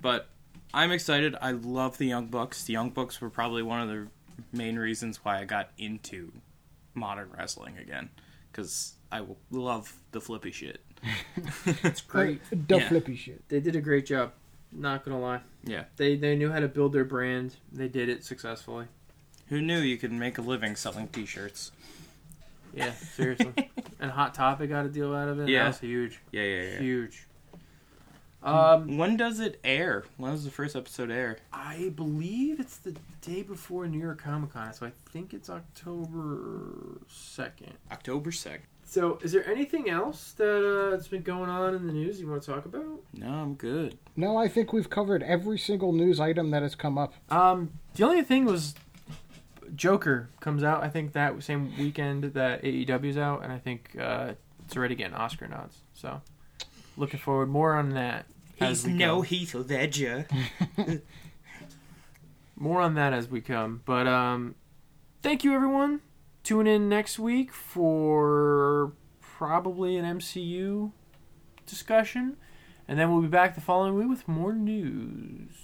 [0.00, 0.28] but
[0.74, 1.36] I'm excited.
[1.40, 2.64] I love the Young Bucks.
[2.64, 4.06] The Young Bucks were probably one of the
[4.52, 6.32] main reasons why I got into
[6.94, 8.08] modern wrestling again
[8.50, 10.80] because I love the flippy shit.
[11.84, 12.40] It's great.
[12.52, 12.88] Uh, the Yeah.
[12.88, 13.48] flippy shit.
[13.48, 14.32] they did a great job.
[14.72, 15.40] Not gonna lie.
[15.64, 15.84] Yeah.
[15.96, 17.56] They they knew how to build their brand.
[17.72, 18.86] They did it successfully.
[19.48, 21.72] Who knew you could make a living selling T-shirts?
[22.74, 23.52] Yeah, seriously.
[24.00, 25.48] and Hot Topic got a deal out of it.
[25.48, 25.64] Yeah.
[25.64, 26.20] that was huge.
[26.32, 26.78] Yeah, yeah, yeah.
[26.80, 27.26] Huge.
[28.42, 30.04] Um, When does it air?
[30.16, 31.36] When does the first episode air?
[31.52, 37.00] I believe it's the day before New York Comic Con, so I think it's October
[37.06, 37.74] second.
[37.92, 38.64] October second.
[38.82, 42.28] So, is there anything else that uh, that's been going on in the news you
[42.28, 43.02] want to talk about?
[43.14, 43.98] No, I'm good.
[44.16, 47.14] No, I think we've covered every single news item that has come up.
[47.30, 48.74] Um, the only thing was
[49.74, 50.82] Joker comes out.
[50.82, 54.32] I think that same weekend that AEW's out, and I think uh,
[54.64, 55.78] it's already getting Oscar nods.
[55.94, 56.20] So,
[56.96, 58.26] looking forward more on that.
[58.60, 59.22] we go.
[59.22, 60.26] Heath Ledger.
[62.56, 63.82] more on that as we come.
[63.84, 64.54] But um,
[65.22, 66.00] thank you, everyone.
[66.42, 70.92] Tune in next week for probably an MCU
[71.66, 72.36] discussion,
[72.86, 75.54] and then we'll be back the following week with more news.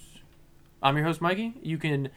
[0.81, 1.53] I'm your host, Mikey.
[1.61, 2.09] You can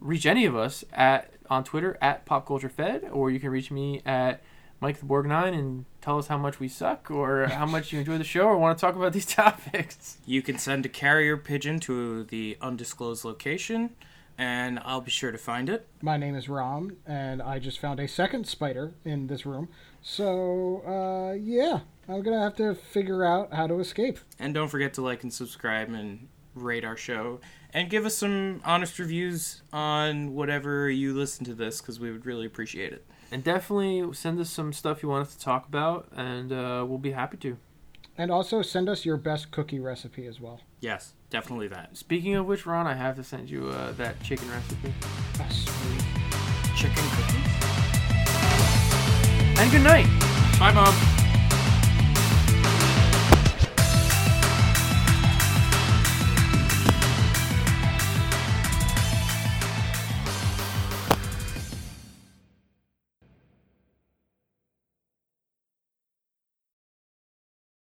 [0.00, 3.70] reach any of us at on Twitter at Pop Culture Fed, or you can reach
[3.70, 4.42] me at
[4.80, 7.98] Mike the Borg Nine and tell us how much we suck, or how much you
[7.98, 10.18] enjoy the show, or want to talk about these topics.
[10.26, 13.90] You can send a carrier pigeon to the undisclosed location.
[14.36, 15.88] and I'll be sure to find it.
[16.00, 19.68] My name is Rom, and I just found a second spider in this room.
[20.00, 24.18] So, uh, yeah, I'm gonna have to figure out how to escape.
[24.38, 27.40] And don't forget to like and subscribe and rate our show
[27.72, 32.26] and give us some honest reviews on whatever you listen to this because we would
[32.26, 33.04] really appreciate it.
[33.30, 36.98] And definitely send us some stuff you want us to talk about, and uh, we'll
[36.98, 37.58] be happy to.
[38.16, 40.60] And also send us your best cookie recipe as well.
[40.80, 41.96] Yes, definitely that.
[41.96, 44.92] Speaking of which, Ron, I have to send you uh, that chicken recipe.
[45.38, 46.02] Ah, sweet.
[46.74, 47.34] Chicken cookies.
[49.60, 50.06] And good night.
[50.58, 51.17] Bye, mom.